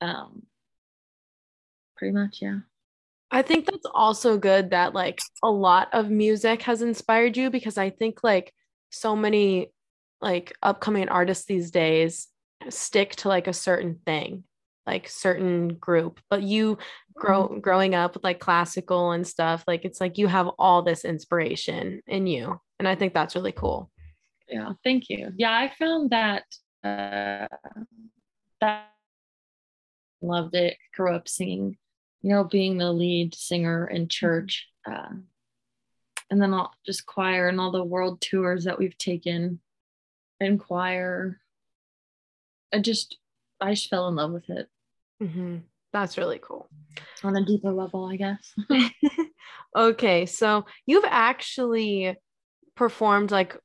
Um, 0.00 0.42
pretty 1.96 2.12
much, 2.12 2.42
yeah. 2.42 2.60
I 3.30 3.42
think 3.42 3.64
that's 3.64 3.86
also 3.94 4.36
good 4.36 4.70
that 4.70 4.92
like 4.92 5.20
a 5.42 5.50
lot 5.50 5.88
of 5.92 6.10
music 6.10 6.62
has 6.62 6.82
inspired 6.82 7.36
you 7.36 7.48
because 7.48 7.78
I 7.78 7.90
think 7.90 8.22
like 8.22 8.52
so 8.90 9.16
many 9.16 9.72
like 10.20 10.52
upcoming 10.62 11.08
artists 11.08 11.46
these 11.46 11.70
days 11.70 12.28
stick 12.68 13.16
to 13.16 13.28
like 13.28 13.46
a 13.46 13.52
certain 13.52 13.98
thing, 14.04 14.44
like 14.86 15.08
certain 15.08 15.74
group. 15.74 16.20
But 16.30 16.42
you 16.42 16.78
grow 17.14 17.48
growing 17.60 17.94
up 17.94 18.14
with 18.14 18.24
like 18.24 18.40
classical 18.40 19.12
and 19.12 19.26
stuff, 19.26 19.64
like 19.66 19.84
it's 19.84 20.00
like 20.00 20.18
you 20.18 20.26
have 20.26 20.48
all 20.58 20.82
this 20.82 21.04
inspiration 21.04 22.02
in 22.06 22.26
you. 22.26 22.60
And 22.78 22.88
I 22.88 22.94
think 22.94 23.14
that's 23.14 23.36
really 23.36 23.52
cool. 23.52 23.90
Yeah, 24.48 24.72
thank 24.84 25.08
you. 25.08 25.32
Yeah, 25.36 25.52
I 25.52 25.72
found 25.78 26.10
that 26.10 26.44
uh 26.84 27.46
that 28.60 28.92
loved 30.20 30.54
it. 30.54 30.76
Grew 30.94 31.14
up 31.14 31.28
singing, 31.28 31.76
you 32.22 32.30
know, 32.30 32.44
being 32.44 32.78
the 32.78 32.92
lead 32.92 33.34
singer 33.34 33.86
in 33.86 34.08
church. 34.08 34.68
Uh, 34.86 35.10
and 36.30 36.40
then 36.40 36.54
all 36.54 36.72
just 36.86 37.06
choir 37.06 37.48
and 37.48 37.60
all 37.60 37.70
the 37.70 37.84
world 37.84 38.20
tours 38.20 38.64
that 38.64 38.78
we've 38.78 38.96
taken 38.96 39.60
in 40.40 40.58
choir. 40.58 41.38
I 42.72 42.78
just 42.78 43.18
I 43.62 43.70
just 43.74 43.88
fell 43.88 44.08
in 44.08 44.16
love 44.16 44.32
with 44.32 44.48
it 44.50 44.68
hmm 45.20 45.58
That's 45.92 46.18
really 46.18 46.40
cool. 46.42 46.68
on 47.22 47.36
a 47.36 47.44
deeper 47.44 47.70
level, 47.72 48.06
I 48.06 48.16
guess. 48.16 48.54
okay, 49.76 50.26
so 50.26 50.64
you've 50.86 51.04
actually 51.06 52.16
performed 52.74 53.30
like 53.30 53.56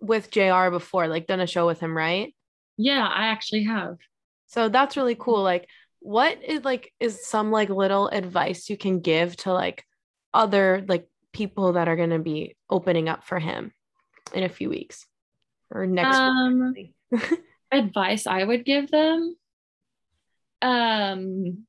with 0.00 0.30
JR 0.30 0.70
before, 0.70 1.08
like 1.08 1.26
done 1.26 1.40
a 1.40 1.46
show 1.46 1.66
with 1.66 1.80
him, 1.80 1.96
right? 1.96 2.34
yeah, 2.76 3.06
I 3.06 3.26
actually 3.26 3.64
have. 3.64 3.98
So 4.46 4.68
that's 4.70 4.96
really 4.96 5.14
cool. 5.14 5.42
Like, 5.42 5.68
what 6.00 6.42
is 6.42 6.64
like 6.64 6.92
is 6.98 7.26
some 7.26 7.50
like 7.50 7.68
little 7.68 8.08
advice 8.08 8.70
you 8.70 8.76
can 8.76 9.00
give 9.00 9.36
to 9.38 9.52
like 9.52 9.84
other 10.32 10.84
like 10.88 11.06
people 11.32 11.74
that 11.74 11.88
are 11.88 11.96
gonna 11.96 12.18
be 12.18 12.56
opening 12.70 13.08
up 13.08 13.24
for 13.24 13.38
him 13.38 13.72
in 14.34 14.42
a 14.42 14.48
few 14.48 14.70
weeks 14.70 15.06
or 15.70 15.86
next 15.86 16.18
Um, 16.18 16.72
week? 16.76 16.94
Advice 17.72 18.26
I 18.26 18.44
would 18.44 18.64
give 18.64 18.90
them. 18.90 19.36
Um, 20.62 21.66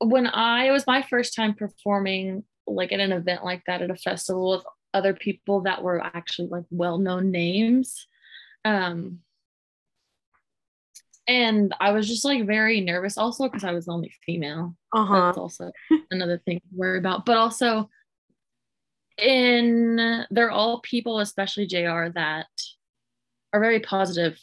when 0.00 0.26
I 0.26 0.66
it 0.66 0.70
was 0.70 0.86
my 0.86 1.02
first 1.02 1.34
time 1.34 1.54
performing 1.54 2.44
like 2.66 2.92
at 2.92 3.00
an 3.00 3.12
event 3.12 3.44
like 3.44 3.62
that 3.66 3.82
at 3.82 3.90
a 3.90 3.96
festival 3.96 4.50
with 4.50 4.64
other 4.94 5.14
people 5.14 5.62
that 5.62 5.82
were 5.82 6.00
actually 6.00 6.48
like 6.48 6.64
well-known 6.70 7.30
names. 7.30 8.06
Um, 8.64 9.20
and 11.26 11.74
I 11.78 11.92
was 11.92 12.08
just 12.08 12.24
like 12.24 12.46
very 12.46 12.80
nervous 12.80 13.18
also 13.18 13.44
because 13.44 13.64
I 13.64 13.72
was 13.72 13.86
the 13.86 13.92
only 13.92 14.12
female. 14.24 14.74
Uh-huh. 14.94 15.26
That's 15.26 15.38
also 15.38 15.72
another 16.10 16.40
thing 16.44 16.58
to 16.58 16.66
worry 16.72 16.98
about. 16.98 17.26
But 17.26 17.36
also 17.36 17.90
in 19.18 20.26
they're 20.30 20.50
all 20.50 20.80
people, 20.80 21.20
especially 21.20 21.66
JR, 21.66 22.08
that 22.14 22.46
are 23.52 23.60
very 23.60 23.80
positive 23.80 24.38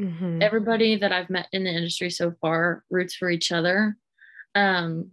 Mhm. 0.00 0.42
everybody 0.42 0.96
that 0.96 1.12
I've 1.12 1.30
met 1.30 1.48
in 1.52 1.64
the 1.64 1.70
industry 1.70 2.10
so 2.10 2.32
far 2.40 2.84
roots 2.90 3.14
for 3.14 3.30
each 3.30 3.52
other. 3.52 3.96
Um, 4.54 5.12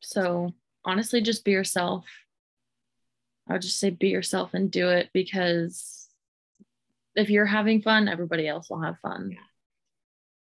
so 0.00 0.52
honestly, 0.84 1.20
just 1.20 1.44
be 1.44 1.52
yourself. 1.52 2.04
I 3.48 3.54
would 3.54 3.62
just 3.62 3.78
say 3.78 3.90
be 3.90 4.08
yourself 4.08 4.54
and 4.54 4.70
do 4.70 4.88
it 4.88 5.10
because 5.12 6.08
if 7.14 7.30
you're 7.30 7.46
having 7.46 7.82
fun, 7.82 8.08
everybody 8.08 8.48
else 8.48 8.70
will 8.70 8.80
have 8.82 8.98
fun. 9.00 9.36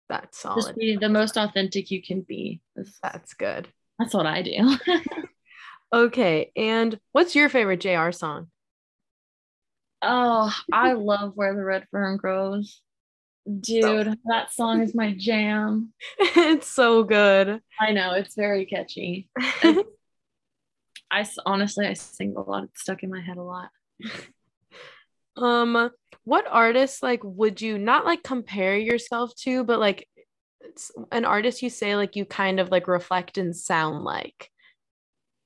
That's 0.09 0.39
solid. 0.39 0.61
Just 0.61 0.75
be 0.75 0.95
the 0.95 1.09
most 1.09 1.37
authentic 1.37 1.91
you 1.91 2.01
can 2.01 2.21
be. 2.21 2.61
That's 3.03 3.33
good. 3.33 3.67
that's 3.97 4.13
what 4.13 4.25
I 4.25 4.41
do. 4.41 4.77
Okay, 5.91 6.51
and 6.55 6.99
what's 7.13 7.35
your 7.35 7.49
favorite 7.49 7.79
JR 7.79 8.11
song? 8.11 8.51
Oh, 10.01 10.53
I 10.71 10.93
love 10.93 11.33
Where 11.35 11.55
the 11.55 11.63
Red 11.63 11.87
Fern 11.91 12.17
Grows. 12.17 12.81
Dude, 13.61 14.15
that 14.25 14.53
song 14.53 14.81
is 14.81 14.93
my 14.93 15.13
jam. 15.17 15.93
it's 16.19 16.67
so 16.67 17.03
good. 17.03 17.61
I 17.79 17.91
know 17.91 18.13
it's 18.13 18.35
very 18.35 18.65
catchy. 18.65 19.27
I 21.11 21.27
honestly 21.45 21.87
I 21.87 21.93
sing 21.93 22.35
a 22.37 22.41
lot. 22.41 22.65
It's 22.65 22.81
stuck 22.81 23.01
in 23.01 23.09
my 23.09 23.21
head 23.21 23.37
a 23.37 23.43
lot. 23.43 23.69
Um, 25.35 25.89
what 26.25 26.45
artists 26.47 27.01
like 27.01 27.21
would 27.23 27.59
you 27.61 27.79
not 27.79 28.05
like 28.05 28.21
compare 28.21 28.77
yourself 28.77 29.33
to, 29.37 29.63
but 29.63 29.79
like 29.79 30.07
it's 30.61 30.91
an 31.11 31.25
artist 31.25 31.63
you 31.63 31.71
say 31.71 31.95
like 31.95 32.15
you 32.15 32.25
kind 32.25 32.59
of 32.59 32.69
like 32.69 32.87
reflect 32.87 33.39
and 33.39 33.55
sound 33.55 34.03
like? 34.03 34.51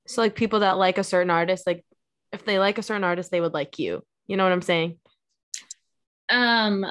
So 0.08 0.22
like 0.22 0.36
people 0.36 0.60
that 0.60 0.78
like 0.78 0.98
a 0.98 1.04
certain 1.04 1.30
artist, 1.30 1.66
like 1.66 1.86
if 2.34 2.44
they 2.44 2.60
like 2.60 2.78
a 2.78 2.84
certain 2.84 3.06
artist, 3.06 3.32
they 3.32 3.40
would 3.40 3.54
like 3.54 3.80
you. 3.80 4.04
You 4.28 4.38
know 4.38 4.44
what 4.44 4.54
I'm 4.54 4.62
saying? 4.62 4.98
Um, 6.30 6.86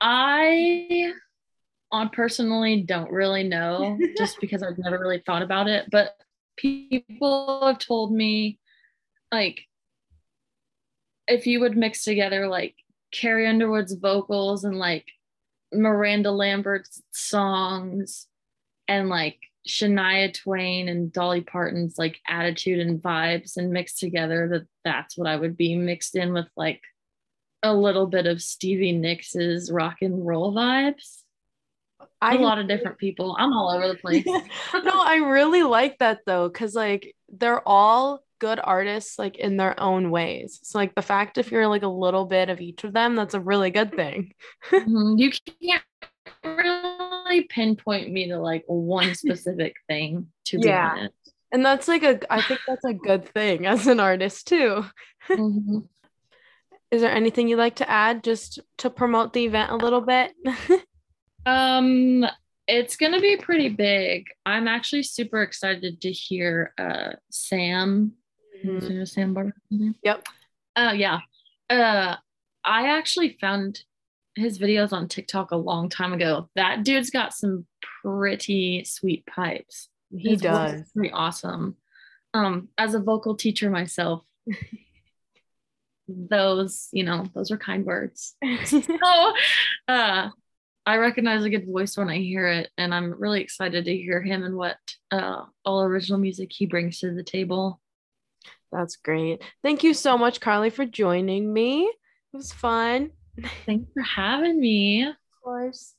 I 0.00 1.12
on 1.90 2.10
personally 2.10 2.82
don't 2.82 3.10
really 3.10 3.44
know 3.44 3.98
just 4.18 4.40
because 4.40 4.62
I've 4.62 4.78
never 4.78 4.98
really 4.98 5.22
thought 5.24 5.42
about 5.42 5.68
it, 5.68 5.86
but 5.90 6.16
people 6.56 7.62
have 7.66 7.78
told 7.78 8.12
me 8.12 8.58
like 9.32 9.66
if 11.28 11.46
you 11.46 11.60
would 11.60 11.76
mix 11.76 12.04
together 12.04 12.48
like 12.48 12.74
Carrie 13.12 13.48
Underwood's 13.48 13.94
vocals 13.94 14.64
and 14.64 14.78
like 14.78 15.06
Miranda 15.72 16.30
Lambert's 16.30 17.02
songs 17.12 18.26
and 18.88 19.08
like 19.08 19.38
Shania 19.66 20.32
Twain 20.32 20.88
and 20.88 21.12
Dolly 21.12 21.40
Parton's 21.40 21.98
like 21.98 22.20
attitude 22.26 22.80
and 22.80 23.02
vibes 23.02 23.56
and 23.56 23.70
mixed 23.70 23.98
together 23.98 24.48
that 24.48 24.66
that's 24.84 25.16
what 25.16 25.28
I 25.28 25.36
would 25.36 25.56
be 25.56 25.76
mixed 25.76 26.16
in 26.16 26.32
with 26.32 26.48
like 26.56 26.80
a 27.62 27.74
little 27.74 28.06
bit 28.06 28.26
of 28.26 28.42
Stevie 28.42 28.92
Nicks' 28.92 29.70
rock 29.70 29.96
and 30.02 30.26
roll 30.26 30.54
vibes. 30.54 31.22
I 32.20 32.36
a 32.36 32.38
lot 32.38 32.58
of 32.58 32.68
different 32.68 32.98
people. 32.98 33.36
I'm 33.38 33.52
all 33.52 33.70
over 33.70 33.88
the 33.88 33.94
place. 33.94 34.24
no, 34.26 34.42
I 35.02 35.16
really 35.16 35.62
like 35.62 35.98
that 35.98 36.20
though, 36.26 36.48
because 36.48 36.74
like 36.74 37.14
they're 37.28 37.66
all 37.66 38.22
good 38.38 38.60
artists 38.62 39.18
like 39.18 39.36
in 39.36 39.56
their 39.56 39.78
own 39.80 40.10
ways. 40.10 40.60
So 40.62 40.78
like 40.78 40.94
the 40.94 41.02
fact 41.02 41.38
if 41.38 41.50
you're 41.50 41.68
like 41.68 41.82
a 41.82 41.88
little 41.88 42.24
bit 42.24 42.48
of 42.48 42.60
each 42.60 42.84
of 42.84 42.92
them, 42.92 43.14
that's 43.14 43.34
a 43.34 43.40
really 43.40 43.70
good 43.70 43.94
thing. 43.94 44.32
Mhm. 44.70 45.18
You 45.18 45.30
can't 45.60 45.82
really 46.44 46.75
pinpoint 47.44 48.10
me 48.10 48.28
to 48.28 48.38
like 48.38 48.64
one 48.66 49.14
specific 49.14 49.76
thing, 49.88 50.28
to 50.46 50.58
be 50.58 50.68
Yeah. 50.68 50.90
honest. 50.92 51.14
And 51.52 51.64
that's 51.64 51.86
like 51.88 52.02
a 52.02 52.18
I 52.32 52.42
think 52.42 52.60
that's 52.66 52.84
a 52.84 52.92
good 52.94 53.28
thing 53.28 53.66
as 53.66 53.86
an 53.86 54.00
artist 54.00 54.46
too. 54.48 54.84
Mhm. 55.30 55.88
Is 56.90 57.02
there 57.02 57.10
anything 57.10 57.48
you'd 57.48 57.56
like 57.58 57.76
to 57.76 57.90
add 57.90 58.22
just 58.22 58.60
to 58.78 58.90
promote 58.90 59.32
the 59.32 59.44
event 59.44 59.70
a 59.72 59.76
little 59.76 60.00
bit? 60.00 60.32
Um, 61.44 62.26
it's 62.66 62.96
gonna 62.96 63.20
be 63.20 63.36
pretty 63.36 63.68
big. 63.68 64.26
I'm 64.44 64.66
actually 64.66 65.04
super 65.04 65.42
excited 65.42 66.00
to 66.00 66.10
hear 66.10 66.72
uh 66.78 67.12
Sam. 67.30 68.12
Mhm. 68.64 69.02
It 69.02 69.06
Sam 69.06 69.32
Barber? 69.32 69.54
Yep. 70.02 70.26
Oh 70.74 70.92
yeah. 70.92 71.20
Uh 71.70 72.16
I 72.64 72.88
actually 72.98 73.38
found 73.40 73.78
his 74.36 74.58
videos 74.58 74.92
on 74.92 75.08
TikTok 75.08 75.50
a 75.50 75.56
long 75.56 75.88
time 75.88 76.12
ago. 76.12 76.48
That 76.54 76.84
dude's 76.84 77.10
got 77.10 77.32
some 77.34 77.66
pretty 78.02 78.84
sweet 78.84 79.26
pipes. 79.26 79.88
He 80.16 80.30
His 80.30 80.36
is 80.36 80.42
does. 80.42 80.92
pretty 80.92 81.10
awesome. 81.10 81.76
Um, 82.34 82.68
as 82.78 82.94
a 82.94 83.00
vocal 83.00 83.34
teacher 83.34 83.70
myself, 83.70 84.22
those, 86.08 86.88
you 86.92 87.02
know, 87.02 87.26
those 87.34 87.50
are 87.50 87.56
kind 87.56 87.84
words. 87.84 88.34
So 88.64 88.86
uh 89.88 90.28
I 90.88 90.98
recognize 90.98 91.42
a 91.42 91.50
good 91.50 91.66
voice 91.66 91.96
when 91.96 92.08
I 92.08 92.18
hear 92.18 92.46
it, 92.46 92.70
and 92.78 92.94
I'm 92.94 93.12
really 93.20 93.40
excited 93.40 93.86
to 93.86 93.96
hear 93.96 94.22
him 94.22 94.44
and 94.44 94.54
what 94.56 94.76
uh 95.10 95.42
all 95.64 95.82
original 95.82 96.20
music 96.20 96.52
he 96.52 96.66
brings 96.66 97.00
to 97.00 97.12
the 97.12 97.24
table. 97.24 97.80
That's 98.70 98.96
great. 98.96 99.42
Thank 99.62 99.82
you 99.82 99.94
so 99.94 100.16
much, 100.18 100.40
Carly, 100.40 100.70
for 100.70 100.84
joining 100.84 101.52
me. 101.52 101.86
It 101.86 102.36
was 102.36 102.52
fun. 102.52 103.10
Thanks 103.64 103.90
for 103.92 104.02
having 104.02 104.60
me. 104.60 105.04
Of 105.04 105.14
course. 105.42 105.94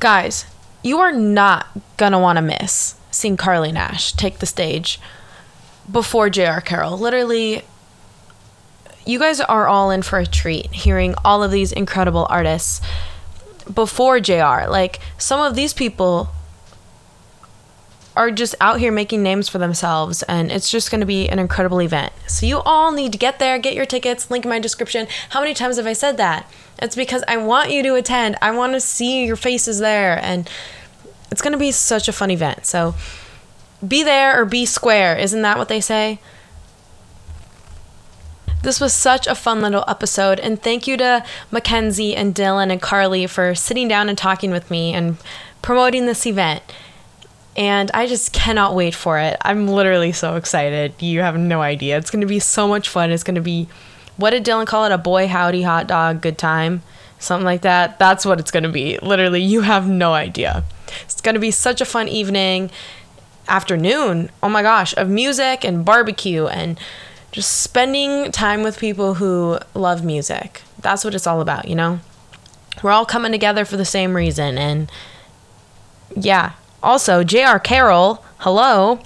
Guys, 0.00 0.46
you 0.82 0.98
are 0.98 1.12
not 1.12 1.68
gonna 1.96 2.18
want 2.18 2.36
to 2.36 2.42
miss 2.42 2.96
seeing 3.10 3.36
Carly 3.36 3.72
Nash 3.72 4.12
take 4.12 4.38
the 4.38 4.46
stage 4.46 4.98
before 5.90 6.30
J.R. 6.30 6.60
Carroll. 6.60 6.96
Literally, 6.98 7.62
you 9.04 9.18
guys 9.18 9.40
are 9.40 9.66
all 9.66 9.90
in 9.90 10.02
for 10.02 10.18
a 10.18 10.26
treat 10.26 10.72
hearing 10.72 11.14
all 11.24 11.42
of 11.42 11.50
these 11.50 11.72
incredible 11.72 12.26
artists 12.30 12.80
before 13.72 14.20
JR. 14.20 14.68
Like, 14.68 15.00
some 15.18 15.40
of 15.40 15.54
these 15.54 15.72
people 15.72 16.30
are 18.14 18.30
just 18.30 18.54
out 18.60 18.78
here 18.78 18.92
making 18.92 19.22
names 19.22 19.48
for 19.48 19.58
themselves, 19.58 20.22
and 20.24 20.52
it's 20.52 20.70
just 20.70 20.90
going 20.90 21.00
to 21.00 21.06
be 21.06 21.28
an 21.28 21.38
incredible 21.38 21.80
event. 21.80 22.12
So, 22.32 22.46
you 22.46 22.60
all 22.60 22.92
need 22.92 23.12
to 23.12 23.18
get 23.18 23.38
there, 23.38 23.58
get 23.58 23.74
your 23.74 23.86
tickets, 23.86 24.30
link 24.30 24.44
in 24.44 24.48
my 24.48 24.58
description. 24.58 25.06
How 25.30 25.40
many 25.40 25.54
times 25.54 25.76
have 25.76 25.86
I 25.86 25.92
said 25.92 26.16
that? 26.16 26.50
It's 26.80 26.96
because 26.96 27.22
I 27.28 27.36
want 27.36 27.70
you 27.70 27.82
to 27.82 27.94
attend. 27.94 28.36
I 28.42 28.50
want 28.50 28.72
to 28.72 28.80
see 28.80 29.24
your 29.24 29.36
faces 29.36 29.78
there. 29.78 30.18
And 30.22 30.48
it's 31.30 31.42
going 31.42 31.52
to 31.52 31.58
be 31.58 31.72
such 31.72 32.08
a 32.08 32.12
fun 32.12 32.30
event. 32.30 32.66
So 32.66 32.94
be 33.86 34.02
there 34.02 34.40
or 34.40 34.44
be 34.44 34.66
square. 34.66 35.16
Isn't 35.16 35.42
that 35.42 35.58
what 35.58 35.68
they 35.68 35.80
say? 35.80 36.18
This 38.62 38.80
was 38.80 38.92
such 38.92 39.26
a 39.26 39.34
fun 39.34 39.60
little 39.60 39.84
episode, 39.88 40.38
and 40.38 40.62
thank 40.62 40.86
you 40.86 40.96
to 40.98 41.24
Mackenzie 41.50 42.14
and 42.14 42.32
Dylan 42.32 42.70
and 42.70 42.80
Carly 42.80 43.26
for 43.26 43.56
sitting 43.56 43.88
down 43.88 44.08
and 44.08 44.16
talking 44.16 44.52
with 44.52 44.70
me 44.70 44.94
and 44.94 45.16
promoting 45.62 46.06
this 46.06 46.26
event. 46.26 46.62
And 47.56 47.90
I 47.92 48.06
just 48.06 48.32
cannot 48.32 48.74
wait 48.74 48.94
for 48.94 49.18
it. 49.18 49.36
I'm 49.42 49.68
literally 49.68 50.12
so 50.12 50.36
excited. 50.36 50.94
You 51.00 51.20
have 51.20 51.36
no 51.36 51.60
idea. 51.60 51.98
It's 51.98 52.10
going 52.10 52.22
to 52.22 52.26
be 52.26 52.38
so 52.38 52.66
much 52.66 52.88
fun. 52.88 53.10
It's 53.10 53.24
going 53.24 53.34
to 53.34 53.42
be, 53.42 53.68
what 54.16 54.30
did 54.30 54.44
Dylan 54.44 54.66
call 54.66 54.84
it? 54.86 54.92
A 54.92 54.98
boy 54.98 55.28
howdy 55.28 55.62
hot 55.62 55.86
dog 55.86 56.22
good 56.22 56.38
time? 56.38 56.82
Something 57.18 57.44
like 57.44 57.60
that. 57.60 57.98
That's 57.98 58.24
what 58.24 58.40
it's 58.40 58.50
going 58.50 58.62
to 58.62 58.70
be. 58.70 58.98
Literally, 59.02 59.42
you 59.42 59.60
have 59.60 59.86
no 59.86 60.12
idea. 60.12 60.64
It's 61.04 61.20
going 61.20 61.34
to 61.34 61.40
be 61.40 61.50
such 61.50 61.80
a 61.80 61.84
fun 61.84 62.08
evening, 62.08 62.70
afternoon. 63.48 64.30
Oh 64.42 64.48
my 64.48 64.62
gosh, 64.62 64.96
of 64.96 65.08
music 65.08 65.64
and 65.64 65.84
barbecue 65.84 66.46
and 66.46 66.80
just 67.32 67.60
spending 67.60 68.32
time 68.32 68.62
with 68.62 68.78
people 68.78 69.14
who 69.14 69.58
love 69.74 70.04
music. 70.04 70.62
That's 70.80 71.04
what 71.04 71.14
it's 71.14 71.26
all 71.26 71.40
about, 71.40 71.68
you 71.68 71.74
know? 71.74 72.00
We're 72.82 72.90
all 72.90 73.06
coming 73.06 73.32
together 73.32 73.64
for 73.64 73.76
the 73.76 73.84
same 73.84 74.16
reason. 74.16 74.58
And 74.58 74.90
yeah, 76.16 76.52
also, 76.82 77.22
J.R. 77.22 77.58
Carroll, 77.58 78.24
hello, 78.38 79.00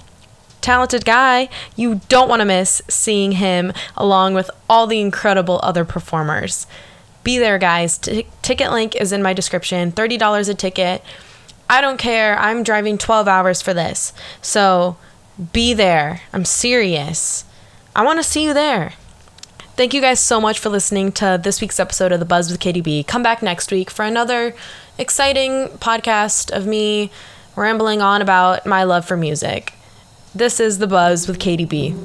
talented 0.61 1.05
guy. 1.05 1.49
You 1.75 2.01
don't 2.09 2.27
want 2.27 2.41
to 2.41 2.45
miss 2.45 2.81
seeing 2.87 3.33
him 3.33 3.71
along 3.95 4.33
with 4.33 4.49
all 4.69 4.87
the 4.87 4.99
incredible 4.99 5.59
other 5.63 5.85
performers. 5.85 6.67
Be 7.23 7.37
there, 7.37 7.57
guys. 7.57 7.97
T- 7.97 8.27
ticket 8.41 8.71
link 8.71 8.95
is 8.95 9.11
in 9.11 9.21
my 9.21 9.33
description 9.33 9.91
$30 9.91 10.49
a 10.49 10.53
ticket. 10.53 11.01
I 11.69 11.81
don't 11.81 11.97
care. 11.97 12.37
I'm 12.39 12.63
driving 12.63 12.97
12 12.97 13.27
hours 13.27 13.61
for 13.61 13.73
this. 13.73 14.13
So 14.41 14.97
be 15.53 15.73
there. 15.73 16.21
I'm 16.33 16.45
serious. 16.45 17.45
I 17.95 18.03
want 18.03 18.19
to 18.19 18.23
see 18.23 18.43
you 18.43 18.53
there. 18.53 18.93
Thank 19.75 19.93
you 19.93 20.01
guys 20.01 20.19
so 20.19 20.41
much 20.41 20.57
for 20.57 20.69
listening 20.69 21.11
to 21.13 21.39
this 21.41 21.61
week's 21.61 21.79
episode 21.79 22.11
of 22.11 22.19
The 22.19 22.25
Buzz 22.25 22.49
with 22.49 22.59
Katie 22.59 22.81
B. 22.81 23.03
Come 23.03 23.21
back 23.21 23.43
next 23.43 23.71
week 23.71 23.91
for 23.91 24.03
another 24.03 24.55
exciting 24.97 25.67
podcast 25.77 26.51
of 26.51 26.65
me 26.65 27.11
rambling 27.57 28.01
on 28.03 28.21
about 28.21 28.65
my 28.65 28.83
love 28.83 29.03
for 29.03 29.17
music. 29.17 29.73
This 30.33 30.59
is 30.59 30.77
The 30.77 30.87
Buzz 30.87 31.27
with 31.27 31.39
Katie 31.39 31.65
B. 31.65 31.95